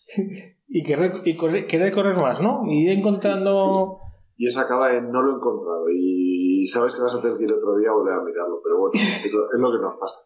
y 0.68 0.82
querer, 0.84 1.12
y 1.24 1.36
correr- 1.36 1.66
querer 1.66 1.92
correr 1.92 2.16
más, 2.16 2.40
¿no? 2.40 2.62
Y 2.66 2.84
ir 2.84 2.98
encontrando... 2.98 3.98
Y 4.36 4.46
eso 4.46 4.60
acaba 4.60 4.94
en 4.94 5.10
no 5.12 5.20
lo 5.20 5.32
he 5.32 5.36
encontrado 5.36 5.84
y 5.90 6.64
sabes 6.64 6.94
que 6.94 7.02
vas 7.02 7.14
a 7.14 7.20
tener 7.20 7.36
que 7.36 7.44
ir 7.44 7.52
otro 7.52 7.76
día 7.76 7.90
a 7.90 7.92
volver 7.92 8.14
a 8.14 8.22
mirarlo, 8.22 8.58
pero 8.64 8.78
bueno, 8.78 8.92
es 8.94 9.30
lo, 9.30 9.44
es 9.52 9.60
lo 9.60 9.70
que 9.70 9.82
nos 9.82 9.98
pasa. 10.00 10.20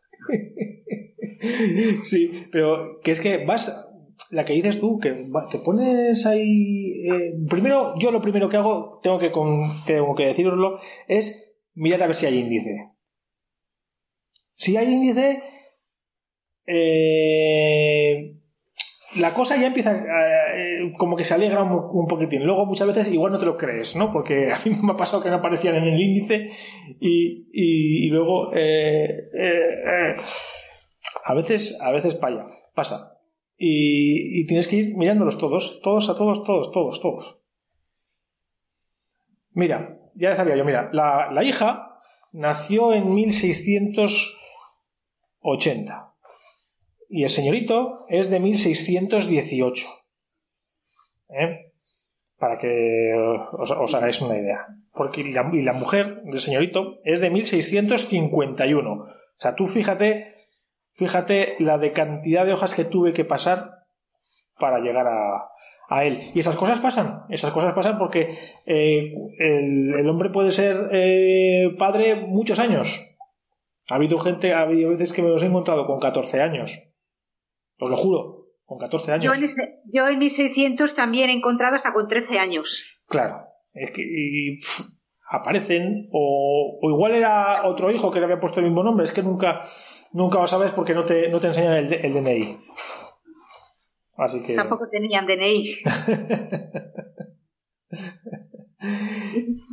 Sí, 2.03 2.47
pero 2.51 3.01
que 3.03 3.11
es 3.11 3.21
que 3.21 3.45
vas, 3.45 3.89
la 4.31 4.45
que 4.45 4.55
dices 4.55 4.81
tú, 4.81 4.99
que 4.99 5.27
te 5.51 5.59
pones 5.59 6.25
ahí. 6.27 7.07
eh, 7.09 7.35
primero, 7.49 7.95
yo 7.99 8.11
lo 8.11 8.21
primero 8.21 8.49
que 8.49 8.57
hago, 8.57 9.01
tengo 9.03 9.19
que, 9.19 9.31
con, 9.31 9.69
tengo 9.87 10.15
que 10.15 10.27
deciroslo, 10.27 10.79
es 11.09 11.55
mirar 11.75 12.03
a 12.03 12.07
ver 12.07 12.17
si 12.17 12.27
hay 12.27 12.39
índice. 12.39 12.91
Si 14.55 14.77
hay 14.77 14.93
índice, 14.93 15.43
eh, 16.67 18.37
la 19.17 19.33
cosa 19.33 19.57
ya 19.57 19.69
empieza 19.69 19.97
eh, 19.97 20.93
como 20.97 21.17
que 21.17 21.25
se 21.25 21.33
alegra 21.35 21.63
un, 21.63 22.07
poquitín. 22.07 22.45
Luego 22.45 22.67
muchas 22.67 22.89
veces 22.89 23.11
igual 23.13 23.33
no 23.33 23.39
te 23.39 23.47
lo 23.47 23.57
crees, 23.57 23.97
¿no? 23.97 24.13
Porque 24.13 24.53
a 24.53 24.59
mí 24.65 24.77
me 24.83 24.93
ha 24.93 24.97
pasado 24.97 25.23
que 25.23 25.31
no 25.31 25.37
aparecían 25.37 25.77
en 25.77 25.85
el 25.85 26.01
índice 26.01 26.51
y, 27.01 28.09
luego 28.09 28.53
eh, 28.55 29.31
eh, 29.39 30.17
a 31.25 31.35
veces 31.35 31.81
a 31.83 31.93
veces 31.93 32.17
paya, 32.17 32.47
pasa. 32.75 33.21
Y, 33.57 34.41
y 34.41 34.47
tienes 34.47 34.67
que 34.69 34.77
ir 34.77 34.95
mirándolos 34.97 35.39
todos, 35.39 35.81
todos 35.83 36.11
a 36.11 36.17
todos, 36.17 36.43
todos, 36.45 36.73
todos, 36.73 37.01
todos. 37.01 37.39
Mira, 39.53 40.01
ya 40.15 40.35
sabía 40.35 40.57
yo, 40.57 40.65
mira, 40.65 40.91
la, 40.93 41.31
la 41.31 41.45
hija 41.45 42.01
nació 42.33 42.93
en 42.93 43.15
1680 43.15 46.14
y 47.15 47.23
el 47.23 47.29
señorito 47.29 48.07
es 48.09 48.29
de 48.29 48.41
1618. 48.41 49.87
¿Eh? 51.29 51.73
Para 52.37 52.59
que 52.59 53.15
os, 53.53 53.95
hagáis 53.95 54.21
una 54.21 54.37
idea. 54.37 54.67
Porque 54.93 55.23
la, 55.23 55.73
mujer 55.75 56.23
del 56.25 56.41
señorito 56.41 56.99
es 57.05 57.21
de 57.21 57.31
1651. 57.31 58.93
O 58.93 59.07
sea, 59.39 59.55
tú 59.55 59.69
fíjate, 59.69 60.49
fíjate 60.91 61.55
la 61.61 61.79
de 61.79 61.93
cantidad 61.93 62.45
de 62.45 62.53
hojas 62.53 62.75
que 62.75 62.85
tuve 62.85 63.13
que 63.13 63.25
pasar 63.25 63.71
para 64.59 64.81
llegar 64.81 65.07
a, 65.07 65.51
a 65.89 66.05
él. 66.05 66.33
Y 66.35 66.41
esas 66.41 66.57
cosas 66.57 66.81
pasan, 66.81 67.27
esas 67.29 67.53
cosas 67.53 67.75
pasan 67.75 67.97
porque 67.97 68.37
eh, 68.67 69.15
el, 69.39 69.95
el 70.01 70.09
hombre 70.09 70.31
puede 70.31 70.51
ser 70.51 70.89
eh, 70.91 71.73
padre 71.79 72.17
muchos 72.17 72.59
años. 72.59 73.01
Ha 73.89 73.95
habido 73.95 74.19
gente, 74.19 74.53
ha 74.53 74.63
habido 74.63 74.91
veces 74.91 75.13
que 75.13 75.23
me 75.23 75.29
los 75.29 75.45
he 75.45 75.47
encontrado 75.47 75.87
con 75.87 76.01
14 76.01 76.41
años. 76.43 76.91
Os 77.85 77.91
lo 77.91 77.97
juro, 77.97 78.47
con 78.65 78.79
14 78.79 79.13
años. 79.13 79.25
Yo 79.25 79.33
en, 79.35 79.45
ese- 79.45 79.81
yo 79.93 80.09
en 80.09 80.19
1600 80.19 80.95
también 80.95 81.31
he 81.31 81.35
encontrado 81.35 81.77
hasta 81.77 81.93
con 81.93 82.09
13 82.09 82.39
años. 82.39 83.01
Claro, 83.09 83.45
es 83.73 83.91
que 83.93 84.03
y, 84.03 84.59
aparecen, 85.31 86.09
o, 86.13 86.79
o 86.83 86.91
igual 86.91 87.15
era 87.15 87.67
otro 87.67 87.91
hijo 87.91 88.11
que 88.11 88.19
le 88.21 88.25
había 88.27 88.41
puesto 88.41 88.61
el 88.61 88.67
mismo 88.67 88.83
nombre, 88.85 89.05
es 89.05 89.13
que 89.13 89.23
nunca, 89.23 89.63
nunca 90.13 90.39
lo 90.41 90.47
sabes 90.47 90.73
porque 90.73 90.95
no 90.95 91.05
te, 91.05 91.29
no 91.29 91.41
te 91.41 91.49
enseñan 91.49 91.75
el, 91.75 91.93
el 91.93 92.13
DNI. 92.15 92.59
Así 94.17 94.43
que. 94.47 94.55
Tampoco 94.55 94.89
tenían 94.91 95.27
DNI. 95.27 95.75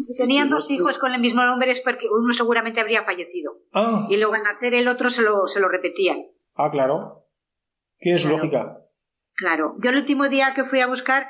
Si 0.08 0.18
tenían 0.18 0.50
dos 0.50 0.70
hijos 0.72 0.98
con 0.98 1.14
el 1.14 1.22
mismo 1.22 1.44
nombre 1.44 1.72
es 1.72 1.82
porque 1.82 2.08
uno 2.10 2.34
seguramente 2.34 2.80
habría 2.82 3.04
fallecido. 3.04 3.54
Ah, 3.74 4.06
Y 4.10 4.18
luego 4.18 4.34
al 4.34 4.44
nacer 4.44 4.74
el 4.74 4.88
otro 4.88 5.10
se 5.10 5.22
lo, 5.22 5.48
se 5.48 5.60
lo 5.60 5.68
repetían. 5.70 6.26
ah, 6.56 6.70
claro. 6.72 7.21
Tiene 8.02 8.18
su 8.18 8.28
Claro. 8.28 8.44
lógica. 8.44 8.78
Claro. 9.36 9.72
Yo 9.82 9.90
el 9.92 9.96
último 9.98 10.28
día 10.28 10.54
que 10.54 10.66
fui 10.66 10.82
a 10.82 10.88
buscar 10.88 11.28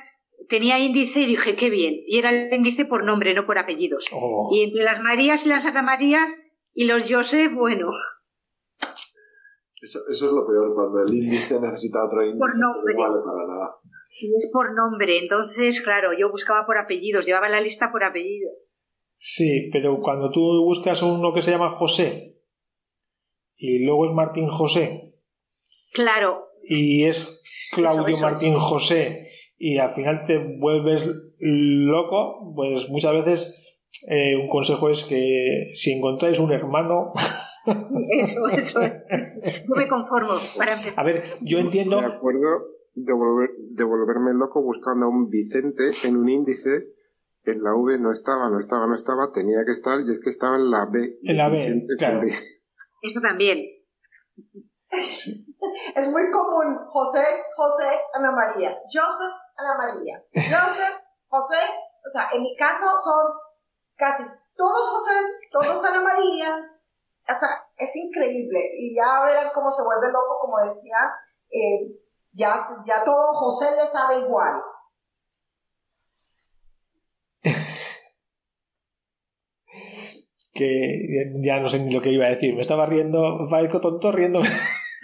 tenía 0.50 0.80
índice 0.80 1.20
y 1.22 1.26
dije, 1.28 1.56
qué 1.56 1.70
bien. 1.70 1.94
Y 2.08 2.18
era 2.18 2.32
el 2.32 2.52
índice 2.52 2.86
por 2.86 3.04
nombre, 3.06 3.36
no 3.36 3.46
por 3.46 3.60
apellidos. 3.60 4.08
Oh. 4.12 4.50
Y 4.52 4.64
entre 4.64 4.84
las 4.84 5.00
Marías 5.02 5.46
y 5.46 5.50
las 5.50 5.62
Santa 5.64 5.84
Marías 5.84 6.36
y 6.74 6.86
los 6.86 7.04
Joseph, 7.12 7.54
bueno, 7.54 7.92
Eso, 9.82 10.00
eso 10.10 10.26
es 10.28 10.32
lo 10.32 10.46
peor, 10.48 10.74
cuando 10.76 11.02
el 11.04 11.14
índice 11.24 11.60
necesita 11.60 12.04
otro 12.06 12.22
índice, 12.24 12.38
Por 12.40 12.58
nombre. 12.58 12.94
no 12.94 13.00
vale 13.02 13.20
para 13.26 13.48
nada. 13.48 13.76
y 14.22 14.34
es 14.36 14.50
por 14.54 14.76
nombre. 14.76 15.18
Entonces, 15.18 15.82
claro, 15.82 16.10
yo 16.18 16.30
buscaba 16.30 16.66
por 16.68 16.78
apellidos, 16.78 17.26
llevaba 17.26 17.50
la 17.50 17.62
lista 17.62 17.92
por 17.92 18.04
apellidos. 18.04 18.84
Sí, 19.18 19.70
pero 19.74 20.00
cuando 20.02 20.32
tú 20.32 20.40
buscas 20.64 21.02
uno 21.02 21.34
que 21.34 21.42
se 21.42 21.52
llama 21.52 21.76
José 21.78 22.40
y 23.58 23.84
luego 23.86 24.06
es 24.08 24.12
Martín 24.14 24.50
José 24.50 25.16
Claro. 25.94 26.48
Y 26.64 27.06
es 27.06 27.72
Claudio 27.76 28.18
Martín 28.20 28.58
José 28.60 29.28
y 29.58 29.78
al 29.78 29.92
final 29.94 30.26
te 30.26 30.38
vuelves 30.60 31.14
loco, 31.40 32.54
pues 32.56 32.88
muchas 32.90 33.14
veces 33.14 33.82
eh, 34.08 34.36
un 34.36 34.48
consejo 34.48 34.90
es 34.90 35.04
que 35.06 35.72
si 35.76 35.92
encontráis 35.92 36.40
un 36.40 36.52
hermano, 36.52 37.14
Eso, 38.20 38.48
eso 38.48 38.82
es. 38.82 39.08
No 39.68 39.76
me 39.76 39.88
conformo, 39.88 40.34
para 40.58 40.74
empezar. 40.74 41.00
a 41.00 41.04
ver, 41.04 41.24
yo 41.42 41.60
entiendo, 41.60 42.00
De 42.00 42.08
acuerdo 42.08 42.40
de, 42.96 43.14
volver- 43.14 43.56
de 43.70 43.84
volverme 43.84 44.34
loco 44.34 44.64
buscando 44.64 45.06
a 45.06 45.10
un 45.10 45.30
Vicente 45.30 45.92
en 46.06 46.18
un 46.18 46.28
índice. 46.30 46.88
En 47.44 47.62
la 47.64 47.74
V 47.76 47.98
no 48.00 48.12
estaba, 48.12 48.50
no 48.50 48.60
estaba, 48.60 48.86
no 48.88 48.96
estaba, 48.96 49.32
tenía 49.34 49.60
que 49.66 49.72
estar 49.72 50.00
y 50.00 50.12
es 50.12 50.20
que 50.24 50.30
estaba 50.32 50.58
en 50.58 50.70
la 50.72 50.86
B. 50.92 51.18
En 51.24 51.38
la 51.38 51.50
B, 51.50 51.86
claro. 51.98 52.22
B. 52.22 52.28
Eso 52.30 53.20
también. 53.22 53.60
Es 55.96 56.12
muy 56.12 56.30
común. 56.32 56.78
José, 56.90 57.24
José, 57.56 58.02
Ana 58.14 58.32
María. 58.32 58.78
Joseph, 58.92 59.34
Ana 59.56 59.78
María. 59.78 60.24
Joseph, 60.34 61.00
José. 61.28 61.58
O 62.06 62.10
sea, 62.12 62.30
en 62.34 62.42
mi 62.42 62.56
caso 62.58 62.86
son 63.04 63.28
casi 63.96 64.24
todos 64.56 64.90
José, 64.90 65.14
todos 65.52 65.86
Ana 65.86 66.02
Marías. 66.02 66.94
O 67.30 67.34
sea, 67.34 67.64
es 67.78 67.96
increíble. 67.96 68.60
Y 68.78 68.96
ya 68.96 69.24
verán 69.26 69.52
cómo 69.54 69.72
se 69.72 69.84
vuelve 69.84 70.12
loco, 70.12 70.40
como 70.42 70.58
decía. 70.60 70.98
eh, 71.50 71.96
ya, 72.34 72.56
ya 72.86 73.04
todo 73.04 73.34
José 73.34 73.76
le 73.76 73.86
sabe 73.88 74.20
igual. 74.20 74.62
que 80.54 81.32
ya 81.44 81.60
no 81.60 81.68
sé 81.70 81.80
ni 81.80 81.92
lo 81.92 82.02
que 82.02 82.12
iba 82.12 82.26
a 82.26 82.30
decir, 82.30 82.54
me 82.56 82.62
estaba 82.62 82.86
riendo, 82.86 83.46
Faico 83.50 83.82
tonto 83.82 84.12
riendo. 84.12 84.42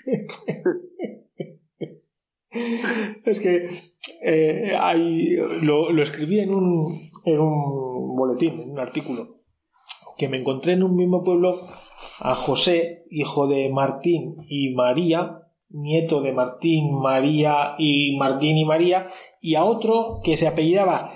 es 3.26 3.40
que 3.40 3.70
eh, 4.24 4.72
hay, 4.80 5.36
lo, 5.62 5.92
lo 5.92 6.02
escribí 6.02 6.40
en 6.40 6.54
un, 6.54 7.12
en 7.26 7.40
un 7.40 8.16
boletín, 8.16 8.62
en 8.62 8.72
un 8.72 8.80
artículo, 8.80 9.42
que 10.18 10.30
me 10.30 10.38
encontré 10.38 10.74
en 10.74 10.84
un 10.84 10.96
mismo 10.96 11.24
pueblo 11.24 11.56
a 12.20 12.36
José, 12.36 13.06
hijo 13.10 13.48
de 13.48 13.70
Martín 13.70 14.38
y 14.48 14.74
María, 14.74 15.44
nieto 15.70 16.22
de 16.22 16.32
Martín, 16.32 17.00
María 17.00 17.76
y 17.78 18.16
Martín 18.18 18.58
y 18.58 18.66
María, 18.66 19.10
y 19.42 19.56
a 19.56 19.64
otro 19.64 20.22
que 20.24 20.38
se 20.38 20.48
apellidaba 20.48 21.14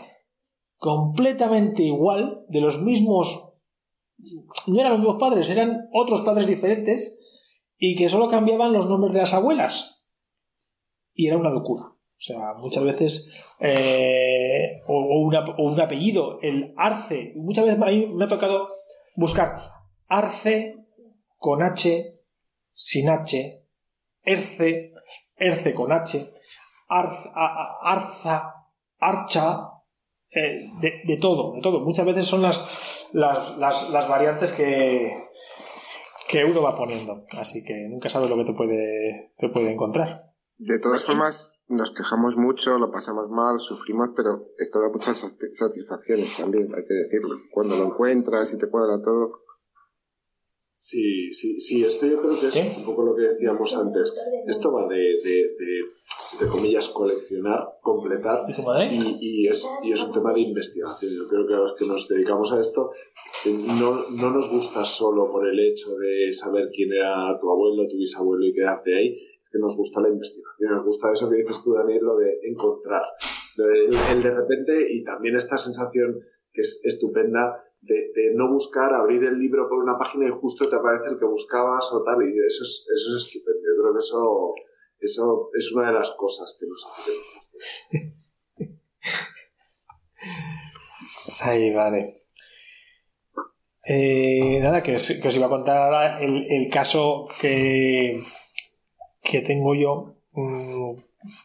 completamente 0.78 1.84
igual, 1.84 2.44
de 2.50 2.62
los 2.62 2.82
mismos, 2.82 3.56
no 4.68 4.80
eran 4.80 4.94
los 4.94 5.00
mismos 5.00 5.20
padres, 5.20 5.50
eran 5.50 5.88
otros 5.94 6.22
padres 6.22 6.48
diferentes, 6.48 7.21
y 7.84 7.96
que 7.96 8.10
solo 8.10 8.30
cambiaban 8.30 8.74
los 8.74 8.88
nombres 8.88 9.12
de 9.12 9.22
las 9.22 9.34
abuelas. 9.34 10.06
Y 11.16 11.28
era 11.28 11.38
una 11.38 11.50
locura. 11.50 11.86
O 11.86 12.24
sea, 12.24 12.54
muchas 12.54 12.84
veces, 12.84 13.28
eh, 13.60 14.82
o, 14.86 15.28
un 15.58 15.82
apellido, 15.82 16.40
el 16.44 16.76
Arce. 16.78 17.34
Muchas 17.36 17.66
veces 17.66 17.80
mí 17.80 18.06
me 18.06 18.26
ha 18.26 18.28
tocado 18.28 18.70
buscar 19.16 19.58
Arce 20.08 20.76
con 21.38 21.64
H, 21.64 22.20
sin 22.72 23.10
H, 23.10 23.64
Erce, 24.22 24.94
Erce 25.36 25.74
con 25.74 25.92
H, 25.92 26.24
Arza, 26.88 28.54
Archa, 29.00 29.72
eh, 30.30 30.70
de, 31.08 31.18
todo, 31.18 31.54
de 31.56 31.62
todo. 31.62 31.80
Muchas 31.80 32.06
veces 32.06 32.26
son 32.26 32.44
las, 32.44 33.10
las, 33.12 33.58
las, 33.90 34.08
variantes 34.08 34.52
que, 34.52 35.31
que 36.32 36.46
uno 36.46 36.62
va 36.62 36.78
poniendo. 36.78 37.26
Así 37.32 37.64
que 37.64 37.88
nunca 37.90 38.10
sabes 38.10 38.30
lo 38.30 38.38
que 38.38 38.46
te 38.46 38.54
puede, 38.54 39.34
te 39.38 39.50
puede 39.50 39.74
encontrar. 39.74 40.32
De 40.58 40.80
todas 40.80 41.04
formas, 41.06 41.60
nos 41.68 41.92
quejamos 41.92 42.36
mucho, 42.38 42.78
lo 42.78 42.92
pasamos 42.92 43.30
mal, 43.30 43.60
sufrimos, 43.60 44.10
pero 44.16 44.50
esto 44.60 44.80
da 44.80 44.90
muchas 44.90 45.26
satisfacciones 45.54 46.38
también, 46.38 46.74
hay 46.76 46.86
que 46.86 46.94
decirlo. 46.94 47.36
Cuando 47.52 47.76
lo 47.78 47.86
encuentras 47.86 48.54
y 48.54 48.60
te 48.60 48.70
cuadra 48.70 49.02
todo. 49.04 49.42
Sí, 50.78 51.32
sí, 51.34 51.60
sí, 51.60 51.84
esto 51.84 52.08
yo 52.08 52.22
creo 52.22 52.40
que 52.40 52.48
es 52.48 52.78
un 52.78 52.86
poco 52.86 53.04
lo 53.04 53.16
que 53.16 53.24
decíamos 53.24 53.76
antes. 53.76 54.16
Esto 54.48 54.72
va 54.72 54.88
de, 54.88 54.98
de, 55.24 55.56
de, 56.40 56.48
comillas, 56.48 56.90
coleccionar, 56.90 57.78
completar, 57.82 58.46
y, 58.92 59.18
y, 59.20 59.48
es, 59.48 59.70
y 59.84 59.94
es 59.94 60.02
un 60.02 60.12
tema 60.12 60.34
de 60.34 60.42
investigación. 60.42 61.12
Yo 61.14 61.28
creo 61.28 61.48
que 61.48 61.54
a 61.54 61.58
los 61.58 61.76
que 61.76 61.86
nos 61.86 62.08
dedicamos 62.08 62.52
a 62.54 62.62
esto 62.62 62.92
eh, 62.94 63.21
no, 63.46 64.10
no 64.12 64.32
nos 64.32 64.50
gusta 64.50 64.86
solo 64.86 65.32
por 65.32 65.48
el 65.48 65.60
hecho 65.60 65.96
de 65.96 66.32
saber 66.32 66.70
quién 66.74 66.94
era 66.94 67.38
tu 67.40 67.50
abuelo, 67.50 67.88
tu 67.88 67.98
bisabuelo 67.98 68.46
y 68.46 68.54
quedarte 68.54 68.96
ahí, 68.96 69.18
que 69.52 69.60
nos 69.60 69.76
gusta 69.76 70.02
la 70.02 70.10
investigación, 70.10 70.72
nos 70.72 70.84
gusta 70.84 71.12
eso 71.12 71.30
que 71.30 71.38
dices 71.38 71.62
tú, 71.64 71.74
Daniel, 71.74 72.04
lo 72.04 72.18
de 72.18 72.40
encontrar. 72.44 73.04
El, 73.58 74.22
de 74.22 74.32
repente, 74.32 74.88
y 74.90 75.04
también 75.04 75.36
esta 75.36 75.58
sensación 75.58 76.20
que 76.54 76.62
es 76.62 76.82
estupenda 76.84 77.64
de, 77.82 78.32
no 78.36 78.52
buscar, 78.52 78.94
abrir 78.94 79.24
el 79.24 79.40
libro 79.40 79.68
por 79.68 79.80
una 79.80 79.98
página 79.98 80.28
y 80.28 80.32
justo 80.32 80.70
te 80.70 80.76
aparece 80.76 81.10
el 81.10 81.20
que 81.20 81.26
buscabas 81.26 81.92
o 81.92 82.04
tal, 82.04 82.22
y 82.24 82.32
eso 82.38 82.64
es, 82.64 82.88
eso 82.94 83.16
es 83.16 83.26
estupendo. 83.26 83.60
Yo 83.60 83.82
creo 83.82 83.94
que 83.94 84.00
eso, 84.00 84.54
eso 85.00 85.50
es 85.54 85.74
una 85.74 85.88
de 85.88 85.94
las 85.94 86.12
cosas 86.12 86.58
que 86.60 86.68
nos 86.68 86.86
hace 86.86 87.12
que 87.90 87.98
nos 87.98 88.22
Ahí, 91.42 91.74
vale. 91.74 92.14
Eh, 93.84 94.60
nada, 94.62 94.84
que 94.84 94.96
os, 94.96 95.08
que 95.20 95.28
os, 95.28 95.36
iba 95.36 95.48
a 95.48 95.50
contar 95.50 95.78
ahora 95.78 96.22
el, 96.22 96.46
el 96.50 96.70
caso 96.70 97.28
que, 97.42 98.22
que 99.24 99.42
tengo 99.42 99.74
yo, 99.76 100.16
mm, 100.34 100.92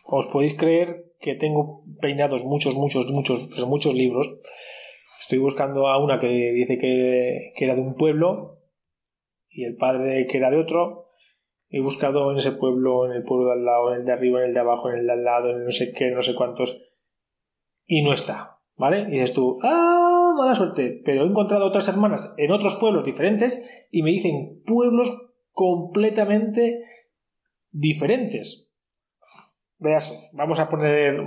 os 0.04 0.26
podéis 0.26 0.56
creer 0.56 1.06
que 1.20 1.34
tengo 1.34 1.82
peinados 2.00 2.44
muchos, 2.44 2.74
muchos, 2.74 3.10
muchos, 3.10 3.48
pero 3.54 3.66
muchos 3.66 3.94
libros. 3.94 4.40
Estoy 5.20 5.38
buscando 5.38 5.88
a 5.88 5.98
una 5.98 6.20
que 6.20 6.28
dice 6.28 6.78
que, 6.78 7.52
era 7.56 7.74
de 7.74 7.80
un 7.80 7.94
pueblo 7.94 8.58
y 9.48 9.64
el 9.64 9.76
padre 9.76 10.26
que 10.26 10.38
era 10.38 10.50
de 10.50 10.58
otro. 10.58 11.06
He 11.68 11.80
buscado 11.80 12.30
en 12.30 12.38
ese 12.38 12.52
pueblo, 12.52 13.06
en 13.06 13.12
el 13.12 13.24
pueblo 13.24 13.46
de 13.46 13.52
al 13.54 13.64
lado, 13.64 13.92
en 13.92 14.00
el 14.00 14.06
de 14.06 14.12
arriba, 14.12 14.40
en 14.40 14.48
el 14.48 14.54
de 14.54 14.60
abajo, 14.60 14.88
en 14.88 15.00
el 15.00 15.06
de 15.06 15.12
al 15.12 15.24
lado, 15.24 15.50
en 15.50 15.64
no 15.64 15.72
sé 15.72 15.92
qué, 15.92 16.10
no 16.10 16.22
sé 16.22 16.34
cuántos. 16.34 16.80
Y 17.86 18.02
no 18.02 18.12
está. 18.12 18.58
¿Vale? 18.76 19.00
Y 19.08 19.12
dices 19.12 19.32
tú, 19.32 19.58
¡ah! 19.62 20.05
Mala 20.36 20.54
suerte. 20.54 21.00
Pero 21.04 21.24
he 21.24 21.26
encontrado 21.26 21.66
otras 21.66 21.88
hermanas 21.88 22.34
en 22.36 22.52
otros 22.52 22.76
pueblos 22.76 23.04
diferentes 23.04 23.64
y 23.90 24.02
me 24.02 24.10
dicen 24.10 24.62
pueblos 24.66 25.10
completamente 25.52 26.84
diferentes. 27.70 28.68
Veas, 29.78 30.30
vamos 30.32 30.58
a 30.58 30.68
poner, 30.68 31.22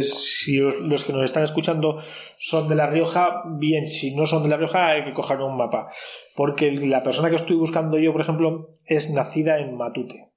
si 0.00 0.58
los 0.58 1.04
que 1.04 1.12
nos 1.12 1.24
están 1.24 1.42
escuchando 1.42 1.98
son 2.38 2.68
de 2.68 2.74
La 2.74 2.86
Rioja, 2.86 3.42
bien, 3.58 3.86
si 3.86 4.14
no 4.14 4.26
son 4.26 4.42
de 4.42 4.50
La 4.50 4.56
Rioja 4.56 4.88
hay 4.88 5.04
que 5.04 5.14
coger 5.14 5.40
un 5.40 5.56
mapa, 5.56 5.90
porque 6.36 6.70
la 6.70 7.02
persona 7.02 7.30
que 7.30 7.36
estoy 7.36 7.56
buscando 7.56 7.98
yo, 7.98 8.12
por 8.12 8.20
ejemplo, 8.20 8.68
es 8.86 9.12
nacida 9.12 9.58
en 9.58 9.76
Matute, 9.76 10.28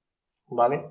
¿vale? 0.48 0.86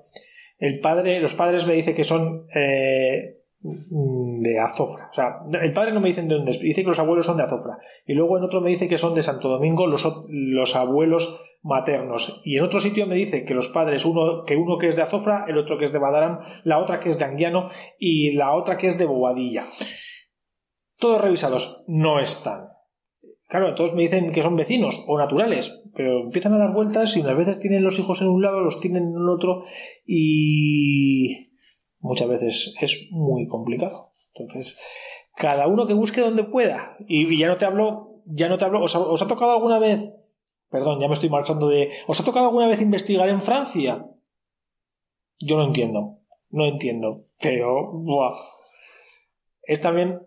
El 0.58 0.80
padre, 0.80 1.20
los 1.20 1.34
padres 1.34 1.66
me 1.66 1.72
dicen 1.72 1.94
que 1.94 2.04
son 2.04 2.46
eh, 2.54 3.39
de 3.62 4.58
Azofra. 4.58 5.10
O 5.10 5.14
sea, 5.14 5.40
el 5.60 5.72
padre 5.72 5.92
no 5.92 6.00
me 6.00 6.08
dice 6.08 6.22
de 6.22 6.34
dónde 6.34 6.52
dice 6.58 6.82
que 6.82 6.88
los 6.88 6.98
abuelos 6.98 7.26
son 7.26 7.36
de 7.36 7.42
Azofra. 7.42 7.78
Y 8.06 8.14
luego 8.14 8.38
en 8.38 8.44
otro 8.44 8.60
me 8.60 8.70
dice 8.70 8.88
que 8.88 8.96
son 8.96 9.14
de 9.14 9.22
Santo 9.22 9.48
Domingo 9.48 9.86
los, 9.86 10.06
los 10.28 10.76
abuelos 10.76 11.40
maternos. 11.62 12.40
Y 12.44 12.56
en 12.56 12.64
otro 12.64 12.80
sitio 12.80 13.06
me 13.06 13.14
dice 13.14 13.44
que 13.44 13.54
los 13.54 13.68
padres, 13.68 14.06
uno 14.06 14.44
que, 14.44 14.56
uno 14.56 14.78
que 14.78 14.88
es 14.88 14.96
de 14.96 15.02
Azofra, 15.02 15.44
el 15.46 15.58
otro 15.58 15.76
que 15.76 15.84
es 15.84 15.92
de 15.92 15.98
Badarán, 15.98 16.40
la 16.64 16.78
otra 16.78 17.00
que 17.00 17.10
es 17.10 17.18
de 17.18 17.24
Anguiano 17.24 17.68
y 17.98 18.32
la 18.32 18.54
otra 18.54 18.78
que 18.78 18.86
es 18.86 18.96
de 18.96 19.04
Bobadilla. 19.04 19.66
Todos 20.98 21.20
revisados 21.20 21.84
no 21.86 22.18
están. 22.18 22.68
Claro, 23.46 23.74
todos 23.74 23.94
me 23.94 24.02
dicen 24.02 24.32
que 24.32 24.42
son 24.42 24.56
vecinos 24.56 25.04
o 25.08 25.18
naturales, 25.18 25.82
pero 25.94 26.20
empiezan 26.20 26.54
a 26.54 26.58
dar 26.58 26.72
vueltas 26.72 27.16
y 27.16 27.20
unas 27.20 27.36
veces 27.36 27.60
tienen 27.60 27.82
los 27.82 27.98
hijos 27.98 28.22
en 28.22 28.28
un 28.28 28.42
lado, 28.42 28.60
los 28.60 28.80
tienen 28.80 29.08
en 29.08 29.16
el 29.16 29.28
otro 29.28 29.64
y 30.06 31.49
muchas 32.00 32.28
veces 32.28 32.74
es 32.80 33.08
muy 33.10 33.46
complicado. 33.46 34.12
Entonces, 34.34 34.80
cada 35.36 35.66
uno 35.66 35.86
que 35.86 35.94
busque 35.94 36.20
donde 36.20 36.44
pueda. 36.44 36.96
Y, 37.06 37.38
ya 37.38 37.48
no 37.48 37.56
te 37.56 37.64
hablo, 37.64 38.22
ya 38.26 38.48
no 38.48 38.58
te 38.58 38.64
hablo, 38.64 38.82
¿os 38.82 38.94
ha, 38.94 39.28
tocado 39.28 39.52
alguna 39.52 39.78
vez? 39.78 40.12
Perdón, 40.70 41.00
ya 41.00 41.08
me 41.08 41.14
estoy 41.14 41.30
marchando 41.30 41.68
de. 41.68 41.90
¿Os 42.06 42.20
ha 42.20 42.24
tocado 42.24 42.46
alguna 42.46 42.68
vez 42.68 42.80
investigar 42.80 43.28
en 43.28 43.40
Francia? 43.40 44.06
Yo 45.38 45.56
no 45.56 45.64
entiendo. 45.64 46.18
No 46.50 46.66
entiendo. 46.66 47.24
Pero, 47.40 47.92
buah. 47.92 48.36
Es 49.62 49.80
también 49.80 50.20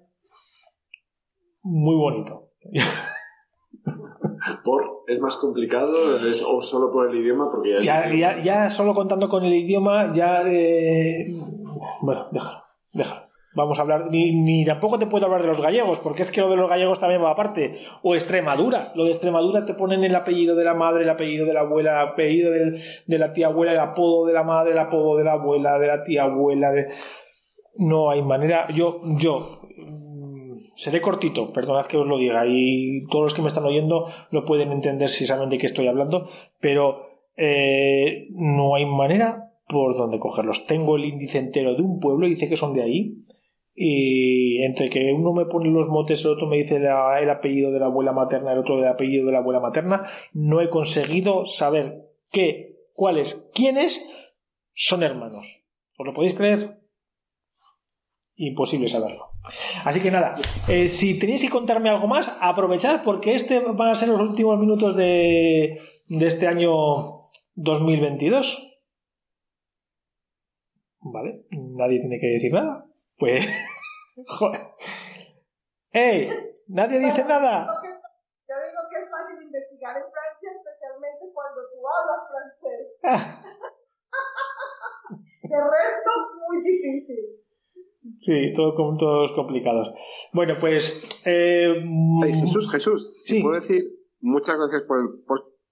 muy 1.62 1.96
bonito. 1.96 2.50
¿Por? 4.64 5.04
¿Es 5.08 5.20
más 5.20 5.36
complicado? 5.38 6.18
¿O 6.48 6.62
solo 6.62 6.92
por 6.92 7.10
el 7.10 7.22
idioma? 7.22 7.50
Porque 7.52 7.82
ya, 7.82 8.14
ya, 8.14 8.42
ya, 8.42 8.70
solo 8.70 8.94
contando 8.94 9.30
con 9.30 9.44
el 9.44 9.54
idioma, 9.54 10.14
ya. 10.14 10.44
Eh, 10.46 11.34
bueno, 12.02 12.28
déjalo, 12.32 12.64
déjalo. 12.92 13.34
Vamos 13.56 13.78
a 13.78 13.84
hablar, 13.84 14.10
ni, 14.10 14.66
tampoco 14.66 14.98
te 14.98 15.06
puedo 15.06 15.26
hablar 15.26 15.42
de 15.42 15.48
los 15.48 15.62
gallegos, 15.62 16.00
porque 16.00 16.24
es 16.24 16.32
que 16.32 16.42
lo 16.42 16.50
de 16.50 16.56
los 16.58 16.68
gallegos 16.68 17.00
también 17.00 17.24
va 17.24 17.32
aparte. 17.32 17.78
O 18.02 18.16
Extremadura. 18.16 18.92
Lo 18.96 19.04
de 19.04 19.12
Extremadura 19.12 19.64
te 19.64 19.76
ponen 19.76 20.04
el 20.04 20.16
apellido 20.16 20.56
de 20.56 20.64
la 20.64 20.74
madre, 20.74 21.04
el 21.04 21.10
apellido 21.10 21.46
de 21.46 21.54
la 21.54 21.60
abuela, 21.60 22.02
el 22.02 22.10
apellido 22.10 22.52
de 22.52 23.20
la 23.20 23.34
tía 23.34 23.48
abuela, 23.48 23.74
el 23.74 23.80
apodo 23.80 24.26
de 24.26 24.34
la 24.34 24.44
madre, 24.44 24.72
el 24.72 24.80
apodo 24.80 25.18
de 25.18 25.24
la 25.24 25.34
abuela, 25.34 25.78
de 25.78 25.88
la 25.88 26.04
tía 26.04 26.24
abuela. 26.24 26.72
De... 26.72 26.88
No 27.76 28.10
hay 28.10 28.24
manera. 28.24 28.68
Yo, 28.70 29.02
yo, 29.20 29.62
mm, 29.78 30.56
seré 30.76 31.00
cortito, 31.00 31.54
perdonad 31.54 31.86
que 31.86 31.98
os 31.98 32.08
lo 32.08 32.18
diga, 32.18 32.46
y 32.48 33.06
todos 33.12 33.26
los 33.26 33.34
que 33.36 33.44
me 33.44 33.50
están 33.50 33.66
oyendo 33.66 34.08
lo 34.32 34.46
pueden 34.46 34.72
entender 34.72 35.10
si 35.10 35.28
saben 35.28 35.50
de 35.50 35.60
qué 35.60 35.68
estoy 35.68 35.88
hablando, 35.88 36.28
pero 36.60 37.06
eh, 37.38 38.30
no 38.32 38.74
hay 38.74 38.88
manera 38.88 39.43
por 39.68 39.98
dónde 39.98 40.20
cogerlos. 40.20 40.66
Tengo 40.66 40.96
el 40.96 41.06
índice 41.06 41.40
entero 41.40 41.76
de 41.76 41.82
un 41.82 42.00
pueblo 42.00 42.28
y 42.28 42.32
dice 42.32 42.50
que 42.50 42.58
son 42.58 42.74
de 42.74 42.84
ahí. 42.84 43.18
Y 43.76 44.64
entre 44.64 44.90
que 44.90 45.12
uno 45.14 45.34
me 45.34 45.46
pone 45.46 45.70
los 45.70 45.88
motes, 45.88 46.24
el 46.26 46.32
otro 46.32 46.48
me 46.48 46.58
dice 46.58 46.78
el 46.78 47.30
apellido 47.30 47.72
de 47.72 47.80
la 47.80 47.88
abuela 47.88 48.12
materna, 48.12 48.54
el 48.54 48.60
otro 48.60 48.78
el 48.78 48.88
apellido 48.88 49.26
de 49.26 49.32
la 49.32 49.40
abuela 49.40 49.60
materna, 49.60 50.06
no 50.32 50.62
he 50.62 50.70
conseguido 50.70 51.48
saber 51.48 52.04
qué, 52.30 52.76
cuáles, 52.94 53.50
quiénes 53.54 54.14
son 54.76 55.02
hermanos. 55.02 55.66
¿Os 55.98 56.06
lo 56.06 56.14
podéis 56.14 56.36
creer? 56.36 56.80
Imposible 58.36 58.88
saberlo. 58.90 59.30
Así 59.84 60.02
que 60.02 60.12
nada, 60.12 60.36
eh, 60.68 60.88
si 60.88 61.20
tenéis 61.20 61.44
que 61.44 61.50
contarme 61.50 61.90
algo 61.90 62.08
más, 62.08 62.38
aprovechad 62.42 63.04
porque 63.04 63.36
este 63.36 63.60
van 63.60 63.90
a 63.90 63.96
ser 63.96 64.10
los 64.10 64.20
últimos 64.20 64.60
minutos 64.60 64.96
de, 64.96 65.80
de 66.08 66.28
este 66.28 66.48
año 66.48 67.22
2022. 67.56 68.73
¿Vale? 71.04 71.46
Nadie 71.52 72.00
tiene 72.00 72.20
que 72.20 72.28
decir 72.28 72.54
nada. 72.54 72.86
Pues. 73.18 73.46
Joder. 74.28 74.62
¡Ey! 75.92 76.30
¿Nadie 76.68 77.00
dice 77.00 77.26
nada? 77.26 77.68
Yo 77.68 78.56
digo 78.60 78.82
que 78.90 79.00
es 79.00 79.10
fácil 79.10 79.42
investigar 79.44 79.98
en 79.98 80.04
Francia, 80.04 80.52
especialmente 80.52 81.26
cuando 81.34 81.62
tú 81.72 81.80
hablas 81.88 82.22
francés. 82.30 83.00
De 85.44 85.60
resto, 85.60 86.12
muy 86.48 86.64
difícil. 86.64 87.44
Sí, 88.20 88.54
todo, 88.56 88.98
todos 88.98 89.32
complicados. 89.34 89.94
Bueno, 90.34 90.56
pues. 90.60 91.22
Eh, 91.26 91.74
Jesús, 92.40 92.72
Jesús, 92.72 93.14
sí. 93.20 93.42
¿puedo 93.42 93.56
decir 93.56 94.04
muchas 94.24 94.58
gracias 94.58 94.84
por 94.88 95.00
el 95.00 95.08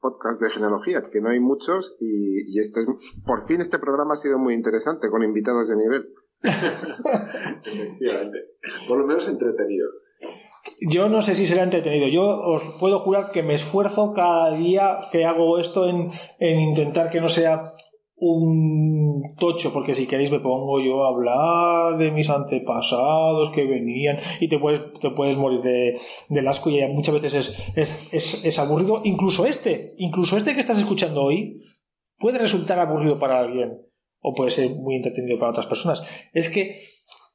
podcast 0.01 0.41
de 0.41 0.49
genealogía, 0.49 1.03
que 1.11 1.21
no 1.21 1.29
hay 1.29 1.39
muchos 1.39 1.95
y, 1.99 2.59
este, 2.59 2.81
por 3.25 3.45
fin 3.47 3.61
este 3.61 3.79
programa 3.79 4.15
ha 4.15 4.17
sido 4.17 4.37
muy 4.37 4.53
interesante 4.53 5.09
con 5.09 5.23
invitados 5.23 5.69
de 5.69 5.75
nivel. 5.75 6.09
Efectivamente. 6.43 8.39
Por 8.87 8.97
lo 8.97 9.07
menos 9.07 9.27
entretenido. 9.27 9.87
yo 10.81 11.07
no 11.07 11.21
sé 11.21 11.35
si 11.35 11.45
será 11.47 11.63
entretenido. 11.63 12.07
Yo 12.07 12.23
os 12.23 12.63
puedo 12.79 12.99
jurar 12.99 13.31
que 13.31 13.43
me 13.43 13.53
esfuerzo 13.53 14.13
cada 14.13 14.55
día 14.55 14.97
que 15.11 15.25
hago 15.25 15.59
esto 15.59 15.87
en, 15.87 16.09
en 16.39 16.59
intentar 16.59 17.09
que 17.09 17.21
no 17.21 17.29
sea 17.29 17.71
un 18.21 19.35
tocho, 19.35 19.73
porque 19.73 19.95
si 19.95 20.05
queréis 20.05 20.31
me 20.31 20.39
pongo 20.39 20.79
yo 20.79 21.03
a 21.03 21.09
hablar 21.09 21.97
de 21.97 22.11
mis 22.11 22.29
antepasados 22.29 23.49
que 23.49 23.65
venían 23.65 24.19
y 24.39 24.47
te 24.47 24.59
puedes, 24.59 24.81
te 25.01 25.09
puedes 25.09 25.37
morir 25.37 25.61
de, 25.61 25.99
del 26.29 26.47
asco 26.47 26.69
y 26.69 26.87
muchas 26.89 27.19
veces 27.19 27.73
es, 27.75 28.09
es, 28.13 28.45
es, 28.45 28.59
aburrido. 28.59 29.01
Incluso 29.03 29.47
este, 29.47 29.95
incluso 29.97 30.37
este 30.37 30.53
que 30.53 30.59
estás 30.59 30.77
escuchando 30.77 31.23
hoy 31.23 31.63
puede 32.19 32.37
resultar 32.37 32.77
aburrido 32.77 33.17
para 33.17 33.39
alguien 33.39 33.81
o 34.19 34.35
puede 34.35 34.51
ser 34.51 34.69
muy 34.75 34.97
entretenido 34.97 35.39
para 35.39 35.51
otras 35.51 35.65
personas. 35.65 36.03
Es 36.31 36.49
que 36.49 36.81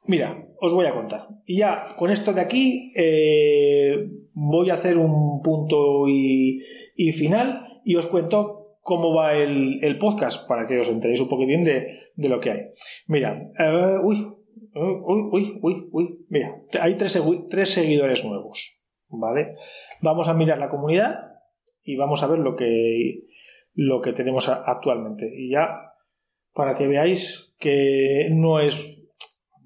Mira, 0.09 0.47
os 0.61 0.73
voy 0.73 0.87
a 0.87 0.95
contar. 0.95 1.27
Y 1.47 1.59
ya 1.59 1.97
con 1.99 2.11
esto 2.11 2.33
de 2.33 2.41
aquí 2.41 2.93
eh, 2.95 4.09
voy 4.33 4.71
a 4.71 4.75
hacer 4.75 4.99
un 4.99 5.43
punto 5.43 6.09
y, 6.09 6.63
y, 6.95 7.11
final 7.11 7.81
y 7.85 7.97
os 7.97 8.07
cuento 8.07 8.56
cómo 8.87 9.13
va 9.13 9.35
el, 9.35 9.83
el, 9.83 9.99
podcast 9.99 10.47
para 10.47 10.69
que 10.69 10.79
os 10.79 10.89
enteréis 10.89 11.21
un 11.21 11.29
poco 11.29 11.45
bien 11.45 11.65
de, 11.65 11.99
de 12.15 12.29
lo 12.29 12.39
que 12.39 12.51
hay. 12.53 12.61
Mira, 13.09 13.51
uh, 13.59 14.07
uy, 14.07 14.33
uy, 14.75 15.29
uy, 15.33 15.59
uy, 15.61 15.89
uy, 15.91 16.19
mira, 16.29 16.55
hay 16.81 16.95
tres 16.95 17.71
seguidores 17.71 18.25
nuevos, 18.25 18.81
¿vale? 19.09 19.57
Vamos 20.01 20.29
a 20.29 20.35
mirar 20.35 20.59
la 20.59 20.69
comunidad 20.69 21.17
y 21.83 21.97
vamos 21.97 22.23
a 22.23 22.29
ver 22.29 22.39
lo 22.39 22.55
que, 22.55 23.25
lo 23.75 24.01
que 24.01 24.13
tenemos 24.13 24.49
actualmente. 24.49 25.29
Y 25.37 25.51
ya, 25.51 25.93
para 26.55 26.77
que 26.77 26.87
veáis 26.87 27.53
que 27.59 28.29
no 28.31 28.61
es 28.61 28.97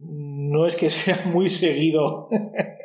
no 0.01 0.67
es 0.67 0.77
que 0.77 0.89
sea 0.91 1.27
muy 1.27 1.51
seguido 1.51 2.31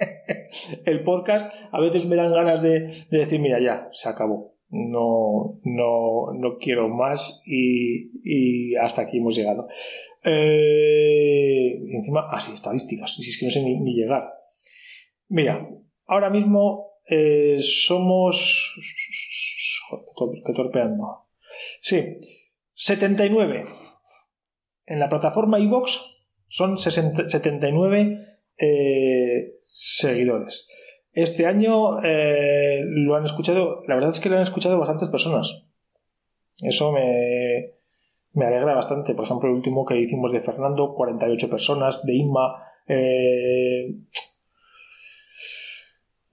el 0.86 1.02
podcast, 1.04 1.56
a 1.71 1.80
veces 1.80 2.06
me 2.06 2.17
dan 2.17 2.34
ganas 2.34 2.62
de, 2.62 3.06
decir, 3.10 3.39
mira, 3.39 3.62
ya, 3.62 3.88
se 3.93 4.10
acabó. 4.10 4.55
No, 4.78 5.62
no, 5.64 6.34
no 6.34 6.58
quiero 6.58 6.90
más 6.90 7.42
y, 7.46 8.76
hasta 8.76 9.04
aquí 9.04 9.20
hemos 9.20 9.36
llegado. 9.36 9.68
Eh, 10.22 11.80
encima, 11.92 12.30
así, 12.30 12.52
ah, 12.52 12.56
estadísticas, 12.56 13.16
si 13.16 13.30
es 13.30 13.40
que 13.40 13.46
no 13.46 13.52
sé 13.52 13.64
ni, 13.64 13.94
llegar. 13.94 14.34
Mira, 15.30 15.66
ahora 16.08 16.30
mismo 16.30 17.00
eh, 17.10 17.58
somos... 17.62 18.74
que 20.46 20.54
torpeando. 20.54 21.28
Sí, 21.80 22.04
79. 22.74 23.66
En 24.88 25.00
la 25.00 25.08
plataforma 25.08 25.58
iVox 25.58 26.02
son 26.50 26.78
79 26.78 28.40
eh, 28.58 29.54
seguidores. 29.64 30.68
Este 31.15 31.47
año 31.47 32.04
eh, 32.04 32.82
lo 32.86 33.15
han 33.15 33.23
escuchado, 33.23 33.84
la 33.88 33.95
verdad 33.95 34.12
es 34.12 34.19
que 34.19 34.28
lo 34.28 34.36
han 34.36 34.41
escuchado 34.41 34.78
bastantes 34.78 35.08
personas. 35.08 35.63
Eso 36.62 36.91
me, 36.91 37.71
me 38.34 38.45
alegra 38.45 38.75
bastante. 38.75 39.15
Por 39.15 39.23
ejemplo, 39.23 39.47
el 39.47 39.56
último 39.56 39.86
que 39.86 39.97
hicimos 39.97 40.34
de 40.34 40.41
Fernando, 40.41 40.93
48 40.93 41.49
personas, 41.49 42.06
de 42.06 42.15
Inma, 42.15 42.63
eh, 42.88 43.95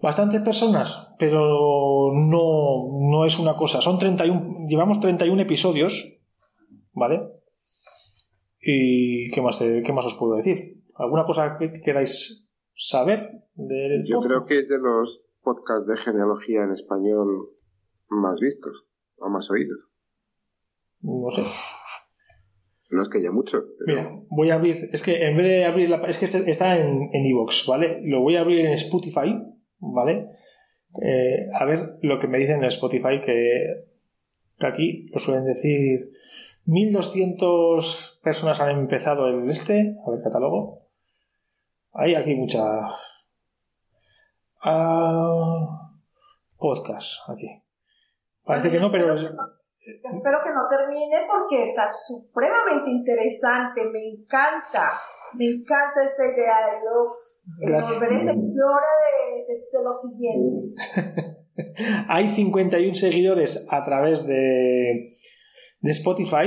bastantes 0.01 0.41
personas, 0.41 1.15
pero 1.17 2.11
no, 2.13 2.89
no 3.09 3.25
es 3.25 3.39
una 3.39 3.55
cosa. 3.55 3.81
Son 3.81 4.01
31, 4.01 4.67
llevamos 4.69 4.99
31 4.99 5.43
episodios, 5.43 6.21
¿vale? 6.93 7.21
¿Y 8.61 9.31
qué 9.31 9.41
más, 9.41 9.59
qué 9.59 9.93
más 9.93 10.07
os 10.07 10.17
puedo 10.17 10.35
decir? 10.35 10.83
¿Alguna 10.97 11.25
cosa 11.25 11.57
que 11.57 11.81
queráis 11.81 12.52
saber? 12.83 13.31
Del 13.55 14.05
Yo 14.05 14.21
creo 14.21 14.45
que 14.45 14.59
es 14.59 14.69
de 14.69 14.79
los 14.79 15.25
podcasts 15.43 15.87
de 15.87 15.97
genealogía 15.97 16.65
en 16.65 16.73
español 16.73 17.51
más 18.09 18.41
vistos 18.41 18.85
o 19.17 19.29
más 19.29 19.51
oídos. 19.51 19.79
No 21.01 21.31
sé. 21.31 21.43
No 22.91 23.03
es 23.03 23.09
que 23.09 23.19
haya 23.19 23.31
mucho. 23.31 23.65
Mira, 23.87 24.11
voy 24.29 24.51
a 24.51 24.55
abrir. 24.55 24.91
Es 24.93 25.03
que 25.03 25.27
en 25.27 25.37
vez 25.37 25.47
de 25.47 25.65
abrir 25.65 25.89
la. 25.89 25.97
Es 26.09 26.19
que 26.19 26.27
está 26.27 26.77
en 26.77 27.11
Evox, 27.13 27.67
¿vale? 27.67 28.01
Lo 28.03 28.21
voy 28.21 28.37
a 28.37 28.41
abrir 28.41 28.67
en 28.67 28.73
Spotify, 28.73 29.43
¿vale? 29.79 30.29
Eh, 31.01 31.49
a 31.59 31.65
ver 31.65 31.97
lo 32.03 32.21
que 32.21 32.29
me 32.29 32.39
dicen 32.39 32.59
en 32.59 32.65
Spotify, 32.65 33.23
que, 33.25 33.87
que 34.59 34.67
aquí 34.67 35.09
lo 35.11 35.21
suelen 35.21 35.47
decir 35.47 36.13
1200 36.67 38.21
personas 38.23 38.61
han 38.61 38.79
empezado 38.79 39.27
el 39.29 39.49
este. 39.49 39.97
A 40.07 40.11
ver, 40.11 40.23
catálogo. 40.23 40.83
Hay 41.95 42.15
aquí 42.15 42.35
mucha. 42.35 42.63
Ah, 44.63 45.91
podcast, 46.57 47.29
aquí. 47.29 47.49
Parece 48.45 48.71
que 48.71 48.79
no, 48.79 48.91
pero. 48.91 49.15
Espero 49.15 50.39
que 50.45 50.51
no 50.51 50.69
termine 50.71 51.27
porque 51.29 51.65
está 51.65 51.87
supremamente 51.89 52.91
interesante. 52.91 53.85
Me 53.91 54.03
encanta. 54.05 54.91
Me 55.35 55.47
encanta 55.47 56.05
esta 56.05 56.25
idea. 56.25 56.55
Yo 56.83 57.07
eh, 57.67 57.83
volveré 57.83 58.21
seguidora 58.21 58.87
de, 59.03 59.55
de, 59.55 59.61
de 59.73 59.85
lo 59.85 59.93
siguiente. 59.93 61.39
Hay 62.09 62.31
51 62.31 62.95
seguidores 62.95 63.67
a 63.71 63.85
través 63.85 64.25
de 64.27 65.11
de 65.83 65.91
Spotify, 65.91 66.47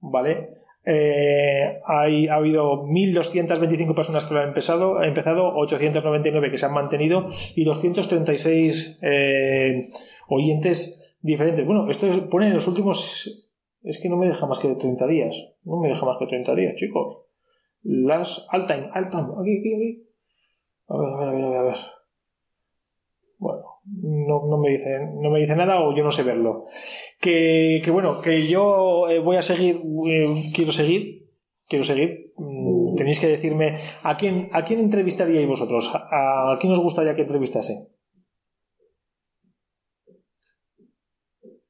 ¿vale? 0.00 0.59
Eh, 0.84 1.80
hay, 1.84 2.28
ha 2.28 2.36
habido 2.36 2.86
1.225 2.86 3.94
personas 3.94 4.24
que 4.24 4.34
lo 4.34 4.40
han 4.40 4.48
empezado, 4.48 4.98
ha 4.98 5.06
empezado 5.06 5.54
899 5.54 6.50
que 6.50 6.58
se 6.58 6.66
han 6.66 6.74
mantenido 6.74 7.26
y 7.54 7.64
236 7.64 8.98
eh, 9.02 9.88
oyentes 10.28 11.16
diferentes. 11.20 11.66
Bueno, 11.66 11.90
esto 11.90 12.08
pone 12.30 12.48
en 12.48 12.54
los 12.54 12.66
últimos... 12.66 13.46
Es 13.82 13.98
que 13.98 14.08
no 14.10 14.16
me 14.16 14.26
deja 14.26 14.46
más 14.46 14.58
que 14.58 14.68
30 14.68 15.06
días. 15.06 15.34
No 15.64 15.80
me 15.80 15.88
deja 15.88 16.04
más 16.04 16.18
que 16.18 16.26
30 16.26 16.54
días, 16.54 16.74
chicos. 16.76 17.24
Las... 17.82 18.46
All 18.52 18.66
time, 18.66 18.90
all 18.94 19.10
time. 19.10 19.28
Aquí, 19.40 19.58
aquí, 19.58 19.74
aquí. 19.74 20.02
A 20.88 20.96
ver, 20.98 21.08
a 21.08 21.32
ver, 21.32 21.44
a 21.44 21.48
ver, 21.48 21.58
a 21.58 21.62
ver. 21.62 21.76
No, 23.92 24.46
no, 24.46 24.58
me 24.58 24.70
dice, 24.70 24.98
no 25.20 25.30
me 25.30 25.40
dice 25.40 25.56
nada 25.56 25.80
o 25.80 25.94
yo 25.96 26.04
no 26.04 26.12
sé 26.12 26.22
verlo. 26.22 26.66
Que, 27.20 27.82
que 27.84 27.90
bueno, 27.90 28.20
que 28.20 28.46
yo 28.46 29.08
eh, 29.08 29.18
voy 29.18 29.36
a 29.36 29.42
seguir, 29.42 29.82
eh, 30.06 30.52
quiero 30.54 30.70
seguir, 30.70 31.28
quiero 31.66 31.84
seguir. 31.84 32.32
Mm, 32.36 32.94
tenéis 32.96 33.18
que 33.18 33.26
decirme 33.26 33.78
a 34.02 34.16
quién, 34.16 34.48
a 34.52 34.64
quién 34.64 34.80
entrevistaríais 34.80 35.48
vosotros, 35.48 35.90
a, 35.92 36.52
a 36.52 36.58
quién 36.60 36.72
os 36.72 36.80
gustaría 36.80 37.16
que 37.16 37.22
entrevistase. 37.22 37.88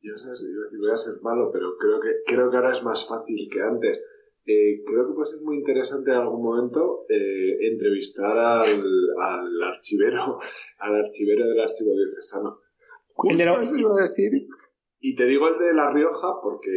Yo 0.02 0.16
sé, 0.16 0.46
yo 0.72 0.78
voy 0.78 0.90
a 0.90 0.96
ser 0.96 1.20
malo, 1.22 1.50
pero 1.52 1.76
creo 1.78 2.00
que, 2.00 2.10
creo 2.26 2.50
que 2.50 2.56
ahora 2.56 2.72
es 2.72 2.82
más 2.82 3.06
fácil 3.06 3.48
que 3.52 3.60
antes 3.60 4.04
eh, 4.46 4.82
creo 4.86 5.06
que 5.06 5.14
puede 5.14 5.30
ser 5.30 5.40
muy 5.42 5.58
interesante 5.58 6.10
en 6.10 6.16
algún 6.16 6.42
momento 6.42 7.04
eh, 7.08 7.56
entrevistar 7.72 8.36
al, 8.36 8.82
al, 9.20 9.62
archivero, 9.62 10.38
al 10.78 10.94
archivero 10.94 11.46
del 11.46 11.60
archivo 11.60 11.94
diocesano. 11.94 12.58
¿El 13.28 13.36
de 13.36 13.44
lo... 13.44 13.62
iba 13.62 13.90
a 13.98 14.08
decir? 14.08 14.32
Y 15.00 15.14
te 15.14 15.24
digo 15.26 15.48
el 15.48 15.58
de 15.58 15.74
La 15.74 15.92
Rioja 15.92 16.40
porque 16.42 16.70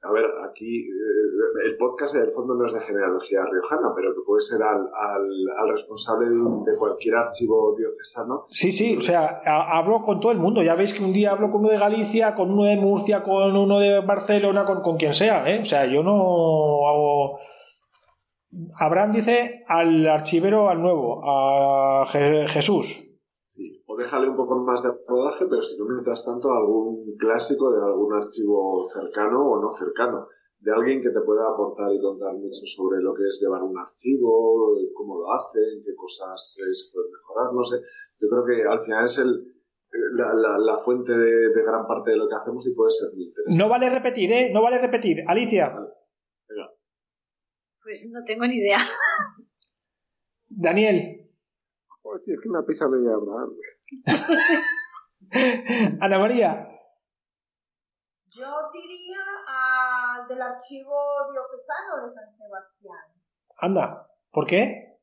a 0.00 0.12
ver, 0.12 0.24
aquí 0.48 0.82
eh, 0.82 1.66
el 1.66 1.76
podcast 1.76 2.14
en 2.14 2.22
el 2.22 2.30
fondo 2.30 2.54
no 2.54 2.66
es 2.66 2.72
de 2.72 2.80
genealogía 2.80 3.40
riojana, 3.50 3.92
pero 3.96 4.14
que 4.14 4.20
puede 4.24 4.40
ser 4.40 4.62
al, 4.62 4.86
al, 4.94 5.68
responsable 5.68 6.28
de, 6.28 6.78
cualquier 6.78 7.16
archivo 7.16 7.74
diocesano. 7.76 8.46
Sí, 8.50 8.70
sí, 8.70 8.96
o 8.96 9.00
sea, 9.00 9.40
hablo 9.44 10.00
con 10.02 10.20
todo 10.20 10.30
el 10.30 10.38
mundo. 10.38 10.62
Ya 10.62 10.76
veis 10.76 10.94
que 10.94 11.02
un 11.02 11.12
día 11.12 11.32
hablo 11.32 11.50
con 11.50 11.62
uno 11.62 11.70
de 11.70 11.78
Galicia, 11.78 12.34
con 12.34 12.52
uno 12.52 12.64
de 12.64 12.76
Murcia, 12.76 13.22
con 13.22 13.56
uno 13.56 13.80
de 13.80 14.00
Barcelona, 14.00 14.64
con, 14.64 14.82
con 14.82 14.96
quien 14.96 15.14
sea, 15.14 15.48
¿eh? 15.50 15.60
O 15.60 15.64
sea, 15.64 15.84
yo 15.86 16.02
no 16.02 16.88
hago... 16.88 17.38
Abraham 18.78 19.12
dice 19.12 19.64
al 19.66 20.06
archivero, 20.06 20.70
al 20.70 20.80
nuevo, 20.80 21.22
a 21.24 22.06
Jesús 22.06 23.07
déjale 23.98 24.28
un 24.28 24.36
poco 24.36 24.56
más 24.60 24.82
de 24.82 24.90
rodaje, 25.06 25.46
pero 25.50 25.60
si 25.60 25.76
no, 25.78 25.84
mientras 25.86 26.24
tanto, 26.24 26.52
algún 26.52 27.16
clásico 27.18 27.70
de 27.72 27.84
algún 27.84 28.14
archivo 28.14 28.84
cercano 28.86 29.50
o 29.50 29.60
no 29.60 29.70
cercano, 29.72 30.28
de 30.60 30.72
alguien 30.72 31.02
que 31.02 31.10
te 31.10 31.20
pueda 31.20 31.48
aportar 31.48 31.92
y 31.92 32.00
contar 32.00 32.34
mucho 32.34 32.66
sobre 32.66 33.00
lo 33.00 33.14
que 33.14 33.24
es 33.24 33.40
llevar 33.42 33.62
un 33.62 33.78
archivo, 33.78 34.74
cómo 34.94 35.18
lo 35.18 35.32
hacen, 35.32 35.82
qué 35.84 35.94
cosas 35.94 36.34
se 36.54 36.62
pueden 36.92 37.12
mejorar, 37.12 37.52
no 37.52 37.62
sé. 37.62 37.76
Yo 38.20 38.28
creo 38.28 38.44
que 38.44 38.66
al 38.66 38.80
final 38.80 39.04
es 39.04 39.18
el, 39.18 39.58
la, 40.14 40.58
la, 40.58 40.76
fuente 40.76 41.12
de, 41.12 41.50
de, 41.50 41.62
gran 41.62 41.86
parte 41.86 42.10
de 42.10 42.16
lo 42.16 42.28
que 42.28 42.34
hacemos 42.34 42.66
y 42.66 42.74
puede 42.74 42.90
ser 42.90 43.12
muy 43.14 43.24
interesante. 43.26 43.58
No 43.58 43.68
vale 43.68 43.90
repetir, 43.90 44.32
¿eh? 44.32 44.50
No 44.52 44.62
vale 44.62 44.78
repetir. 44.78 45.18
Alicia. 45.26 45.68
Venga. 46.48 46.74
Pues 47.82 48.10
no 48.12 48.24
tengo 48.24 48.46
ni 48.46 48.56
idea. 48.56 48.78
Daniel. 50.48 51.30
Pues 52.02 52.24
sí, 52.24 52.32
es 52.32 52.40
que 52.40 52.48
me 52.48 52.58
ha 52.58 52.62
pisado 52.62 52.94
Abraham. 52.94 53.54
Ana 56.00 56.18
María. 56.18 56.68
Yo 58.26 58.70
diría 58.72 59.18
al 59.48 60.26
del 60.28 60.42
archivo 60.42 60.96
diocesano 61.32 62.04
de 62.04 62.12
San 62.12 62.30
Sebastián. 62.32 63.18
Anda, 63.60 64.08
¿por 64.30 64.46
qué? 64.46 65.00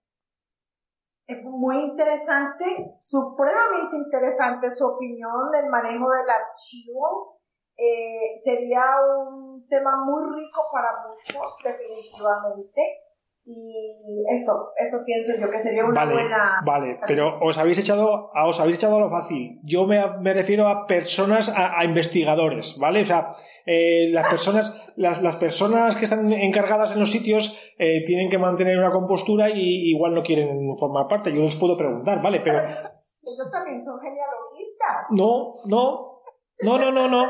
Es 1.28 1.44
muy 1.44 1.78
interesante, 1.78 2.96
supremamente 3.00 3.96
interesante 3.96 4.70
su 4.70 4.86
opinión 4.86 5.50
del 5.52 5.70
manejo 5.70 6.12
del 6.12 6.30
archivo. 6.30 7.42
Eh, 7.76 8.38
sería 8.42 8.84
un 9.02 9.68
tema 9.68 10.06
muy 10.06 10.24
rico 10.34 10.70
para 10.72 11.08
muchos, 11.08 11.58
definitivamente. 11.64 13.05
Y 13.48 14.24
eso, 14.36 14.72
eso 14.76 14.98
pienso 15.06 15.34
yo 15.40 15.52
que 15.52 15.60
sería 15.60 15.86
una 15.86 15.94
Vale, 15.94 16.14
buena. 16.14 16.62
vale, 16.66 17.00
pero 17.06 17.38
os 17.42 17.56
habéis 17.60 17.78
echado, 17.78 18.32
a- 18.34 18.48
os 18.48 18.60
habéis 18.60 18.78
echado 18.78 18.96
a 18.98 19.00
lo 19.02 19.10
fácil. 19.12 19.60
Yo 19.64 19.86
me, 19.86 20.00
me 20.20 20.34
refiero 20.34 20.68
a 20.68 20.88
personas, 20.88 21.50
a, 21.56 21.80
a 21.80 21.86
investigadores, 21.86 22.80
¿vale? 22.80 23.02
O 23.02 23.06
sea, 23.06 23.36
eh, 23.68 24.10
las 24.12 24.28
personas, 24.30 24.92
las, 24.96 25.22
las 25.22 25.36
personas 25.36 25.96
que 25.96 26.06
están 26.06 26.34
encargadas 26.34 26.94
en 26.94 27.00
los 27.00 27.12
sitios 27.12 27.60
eh, 27.78 28.04
tienen 28.04 28.32
que 28.32 28.40
mantener 28.40 28.80
una 28.80 28.92
compostura 28.92 29.52
y 29.52 29.92
igual 29.92 30.16
no 30.16 30.24
quieren 30.24 30.76
formar 30.78 31.08
parte. 31.08 31.32
Yo 31.32 31.42
les 31.42 31.56
puedo 31.56 31.78
preguntar, 31.78 32.24
¿vale? 32.24 32.40
Pero 32.40 32.58
Ellos 32.58 33.52
también 33.52 33.80
son 33.80 34.00
genealogistas. 34.00 35.06
no, 35.12 35.56
no, 35.66 36.20
no, 36.64 36.78
no, 36.80 36.92
no, 36.92 37.08
no. 37.08 37.26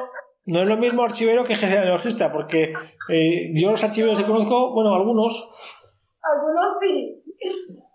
No 0.47 0.61
es 0.61 0.67
lo 0.69 0.77
mismo 0.77 1.01
archivero 1.03 1.43
que 1.43 1.55
genealogista, 1.55 2.31
porque 2.31 2.71
eh, 3.09 3.51
yo 3.55 3.71
los 3.71 3.83
archiveros 3.83 4.17
que 4.19 4.25
conozco, 4.27 4.73
bueno, 4.75 4.93
algunos, 4.93 5.49
Algunos 6.33 6.79
sí. 6.81 7.23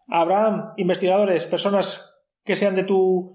Abraham, 0.09 0.73
investigadores, 0.77 1.47
personas 1.47 2.17
que 2.45 2.55
sean 2.55 2.75
de 2.77 2.85
tu... 2.85 3.35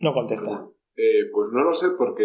No 0.00 0.12
contesta. 0.12 0.66
Eh, 0.96 1.30
pues 1.32 1.48
no 1.52 1.62
lo 1.64 1.74
sé 1.74 1.88
porque 1.96 2.24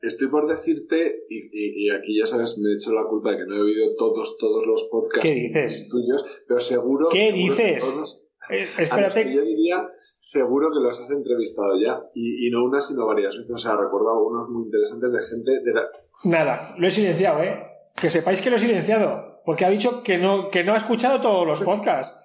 estoy 0.00 0.28
por 0.28 0.48
decirte, 0.48 1.24
y, 1.28 1.36
y- 1.52 1.86
y 1.86 1.90
aquí 1.90 2.18
ya 2.18 2.26
sabes, 2.26 2.58
me 2.58 2.70
he 2.70 2.74
hecho 2.76 2.92
la 2.92 3.04
culpa 3.08 3.32
de 3.32 3.38
que 3.38 3.44
no 3.46 3.56
he 3.56 3.60
oído 3.62 3.94
todos, 3.96 4.38
todos 4.38 4.66
los 4.66 4.88
podcasts 4.90 5.28
¿Qué 5.28 5.34
dices? 5.34 5.88
tuyos, 5.90 6.24
pero 6.48 6.60
seguro... 6.60 7.08
¿Qué 7.10 7.30
seguro 7.32 7.54
que 7.56 7.62
dices? 7.64 7.84
todos- 7.84 8.22
Eh, 8.50 8.62
a 8.64 8.64
los 8.64 8.74
que 8.76 8.82
espérate, 8.82 9.34
yo 9.34 9.42
diría, 9.42 9.88
seguro 10.18 10.70
que 10.70 10.80
los 10.82 10.98
has 11.00 11.10
entrevistado 11.10 11.78
ya, 11.78 12.02
y, 12.14 12.48
y 12.48 12.50
no 12.50 12.64
una, 12.64 12.80
sino 12.80 13.06
varias 13.06 13.36
veces. 13.36 13.52
O 13.52 13.58
sea, 13.58 13.76
recuerdo 13.76 14.10
algunos 14.10 14.48
muy 14.48 14.64
interesantes 14.64 15.12
de 15.12 15.22
gente 15.22 15.50
de 15.62 15.72
la... 15.74 15.82
nada, 16.24 16.74
lo 16.78 16.86
he 16.86 16.90
silenciado, 16.90 17.42
¿eh? 17.42 17.62
Que 17.96 18.10
sepáis 18.10 18.40
que 18.40 18.50
lo 18.50 18.56
he 18.56 18.58
silenciado, 18.58 19.42
porque 19.44 19.64
ha 19.64 19.70
dicho 19.70 20.02
que 20.02 20.18
no, 20.18 20.50
que 20.50 20.64
no 20.64 20.74
ha 20.74 20.78
escuchado 20.78 21.20
todos 21.20 21.46
los 21.46 21.62
podcasts. 21.62 22.16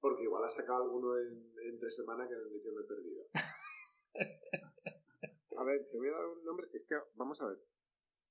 Porque 0.00 0.22
igual 0.24 0.44
ha 0.44 0.48
sacado 0.48 0.84
alguno 0.84 1.18
en, 1.18 1.52
entre 1.72 1.90
semana 1.90 2.26
que, 2.28 2.34
que 2.34 2.70
me 2.70 2.80
he 2.80 2.84
perdido. 2.84 3.24
A 5.60 5.64
ver, 5.64 5.86
te 5.92 5.98
voy 5.98 6.08
a 6.08 6.12
dar 6.12 6.26
un 6.26 6.42
nombre. 6.42 6.68
Es 6.72 6.86
que, 6.86 6.94
vamos 7.16 7.38
a 7.42 7.46
ver. 7.46 7.58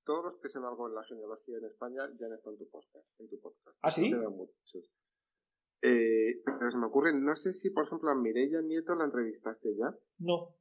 Todos 0.03 0.25
los 0.25 0.39
que 0.41 0.49
sean 0.49 0.65
algo 0.65 0.87
en 0.87 0.95
la 0.95 1.03
genealogía 1.03 1.59
en 1.59 1.65
España 1.65 2.01
ya 2.19 2.25
han 2.25 2.33
estado 2.33 2.53
en 2.53 2.57
tu 2.57 2.69
podcast. 2.69 3.05
En 3.19 3.29
tu 3.29 3.39
podcast. 3.39 3.77
¿Ah, 3.83 3.91
sí? 3.91 4.09
No 4.09 4.31
muchos. 4.31 4.89
Eh, 5.83 6.41
pero 6.43 6.71
se 6.71 6.77
me 6.79 6.87
ocurre, 6.87 7.13
no 7.13 7.35
sé 7.35 7.53
si, 7.53 7.69
por 7.69 7.85
ejemplo, 7.85 8.09
a 8.09 8.15
Mireia 8.15 8.61
Nieto 8.61 8.95
la 8.95 9.05
entrevistaste 9.05 9.75
ya. 9.75 9.95
No. 10.17 10.55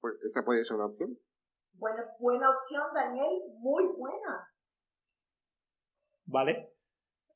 Pues 0.00 0.14
esa 0.24 0.42
podría 0.44 0.64
ser 0.64 0.76
una 0.76 0.86
opción. 0.86 1.18
Buena, 1.78 2.04
buena 2.18 2.46
opción, 2.50 2.82
Daniel. 2.94 3.42
Muy 3.58 3.84
buena. 3.96 4.48
Vale. 6.26 6.72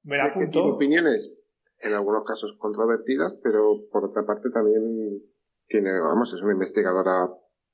Me 0.05 0.17
la 0.17 0.25
que 0.25 0.31
tiene 0.33 0.49
apunto. 0.49 0.75
opiniones, 0.75 1.33
en 1.79 1.95
algunos 1.95 2.25
casos 2.25 2.57
controvertidas, 2.59 3.35
pero 3.43 3.77
por 3.93 4.05
otra 4.07 4.25
parte 4.25 4.49
también 4.51 5.21
tiene, 5.67 6.01
vamos, 6.01 6.33
es 6.33 6.41
una 6.43 6.53
investigadora 6.53 7.29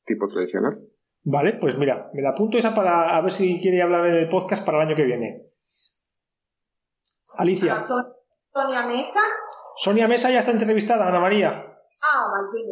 tipo 0.04 0.26
tradicional. 0.26 0.78
Vale, 1.22 1.54
pues 1.60 1.76
mira, 1.78 2.10
me 2.12 2.22
la 2.22 2.30
apunto 2.30 2.58
esa 2.58 2.74
para 2.74 3.16
a 3.16 3.20
ver 3.20 3.32
si 3.32 3.60
quiere 3.60 3.82
hablar 3.82 4.06
en 4.06 4.14
el 4.16 4.28
podcast 4.28 4.64
para 4.64 4.78
el 4.82 4.88
año 4.88 4.96
que 4.96 5.04
viene. 5.04 5.46
Alicia. 7.36 7.74
Ah, 7.74 7.80
Son- 7.80 8.12
Sonia 8.52 8.86
Mesa. 8.86 9.20
Sonia 9.76 10.08
Mesa 10.08 10.30
ya 10.30 10.38
está 10.40 10.52
entrevistada, 10.52 11.06
Ana 11.08 11.20
María. 11.20 11.50
Ah, 12.02 12.26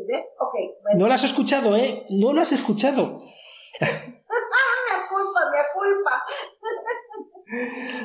¿ves? 0.06 0.34
Ok, 0.38 0.54
bueno. 0.82 0.98
No 1.00 1.08
la 1.08 1.14
has 1.14 1.24
escuchado, 1.24 1.76
¿eh? 1.76 2.06
No 2.10 2.32
la 2.32 2.42
has 2.42 2.52
escuchado. 2.52 3.20
Me 3.80 5.08
culpa, 5.08 5.40
me 5.52 5.62
culpa. 5.74 6.22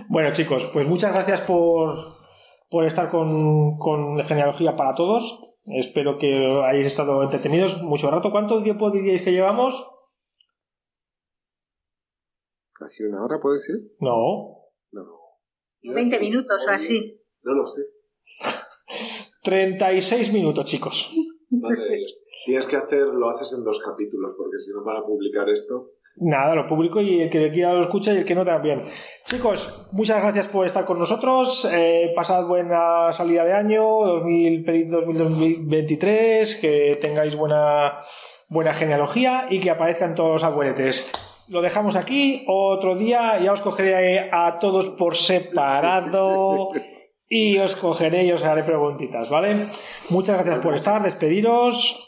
Bueno, 0.10 0.32
chicos, 0.32 0.70
pues 0.74 0.88
muchas 0.88 1.14
gracias 1.14 1.42
por, 1.42 2.18
por 2.70 2.86
estar 2.86 3.10
con, 3.10 3.78
con 3.78 4.18
Genealogía 4.26 4.76
para 4.76 4.96
Todos. 4.96 5.58
Espero 5.66 6.18
que 6.18 6.28
hayáis 6.68 6.88
estado 6.88 7.24
entretenidos 7.24 7.82
mucho 7.84 8.10
rato. 8.12 8.32
¿Cuánto 8.32 8.62
tiempo 8.64 8.92
diríais 8.92 9.22
que 9.22 9.32
llevamos? 9.32 9.90
Casi 12.74 13.04
una 13.04 13.24
hora 13.24 13.40
puede 13.42 13.60
ser. 13.60 13.76
No, 14.00 14.66
No. 14.92 15.04
20 15.82 16.20
minutos 16.20 16.68
o 16.68 16.72
así. 16.72 17.22
No 17.44 17.54
lo 17.54 17.66
sé. 17.68 17.84
36 19.44 20.34
minutos, 20.34 20.66
chicos. 20.66 21.14
Dios. 21.50 21.99
Tienes 22.50 22.66
que 22.66 22.78
hacer, 22.78 23.06
lo 23.06 23.30
haces 23.30 23.54
en 23.56 23.64
dos 23.64 23.80
capítulos, 23.86 24.34
porque 24.36 24.58
si 24.58 24.72
no 24.72 24.84
para 24.84 25.04
publicar 25.04 25.48
esto... 25.50 25.92
Nada, 26.16 26.56
lo 26.56 26.66
publico 26.66 27.00
y 27.00 27.22
el 27.22 27.30
que 27.30 27.52
quiera 27.52 27.76
lo 27.76 27.82
escucha 27.82 28.12
y 28.12 28.18
el 28.18 28.26
que 28.26 28.34
no 28.34 28.44
también. 28.44 28.86
Chicos, 29.24 29.88
muchas 29.92 30.20
gracias 30.20 30.48
por 30.48 30.66
estar 30.66 30.84
con 30.84 30.98
nosotros. 30.98 31.72
Eh, 31.72 32.12
pasad 32.16 32.48
buena 32.48 33.14
salida 33.14 33.46
de 33.46 33.54
año 33.54 33.84
2000, 33.84 34.66
feliz 34.66 34.90
2023. 34.90 36.56
Que 36.56 36.98
tengáis 37.00 37.36
buena, 37.36 38.00
buena 38.48 38.74
genealogía 38.74 39.46
y 39.48 39.60
que 39.60 39.70
aparezcan 39.70 40.16
todos 40.16 40.32
los 40.32 40.44
abueletes. 40.44 41.12
Lo 41.50 41.62
dejamos 41.62 41.96
aquí. 41.96 42.46
Otro 42.48 42.96
día 42.96 43.40
ya 43.40 43.54
os 43.54 43.62
cogeré 43.62 44.32
a 44.32 44.58
todos 44.58 44.90
por 44.98 45.16
separado 45.16 46.72
y 47.30 47.60
os 47.60 47.76
cogeré 47.76 48.26
y 48.26 48.32
os 48.32 48.44
haré 48.44 48.64
preguntitas, 48.64 49.30
¿vale? 49.30 49.68
Muchas 50.10 50.38
gracias 50.38 50.64
por 50.64 50.74
estar. 50.74 51.04
Despediros. 51.04 52.08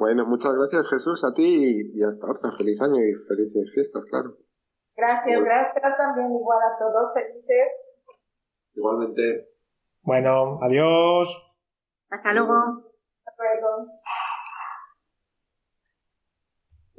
Bueno, 0.00 0.24
muchas 0.24 0.54
gracias 0.54 0.88
Jesús 0.88 1.22
a 1.24 1.34
ti 1.34 1.44
y, 1.44 1.98
y 1.98 2.02
hasta 2.02 2.26
otra. 2.26 2.50
Feliz 2.56 2.80
año 2.80 2.96
y 3.04 3.12
felices 3.28 3.70
fiestas, 3.74 4.02
claro. 4.08 4.34
Gracias, 4.96 5.44
gracias 5.44 5.98
también 5.98 6.34
igual 6.34 6.58
a 6.58 6.78
todos. 6.78 7.12
Felices. 7.12 8.00
Igualmente... 8.74 9.50
Bueno, 10.00 10.58
adiós. 10.62 11.28
Hasta 12.08 12.32
luego. 12.32 12.54
Hasta 13.26 13.42
luego. 13.44 14.00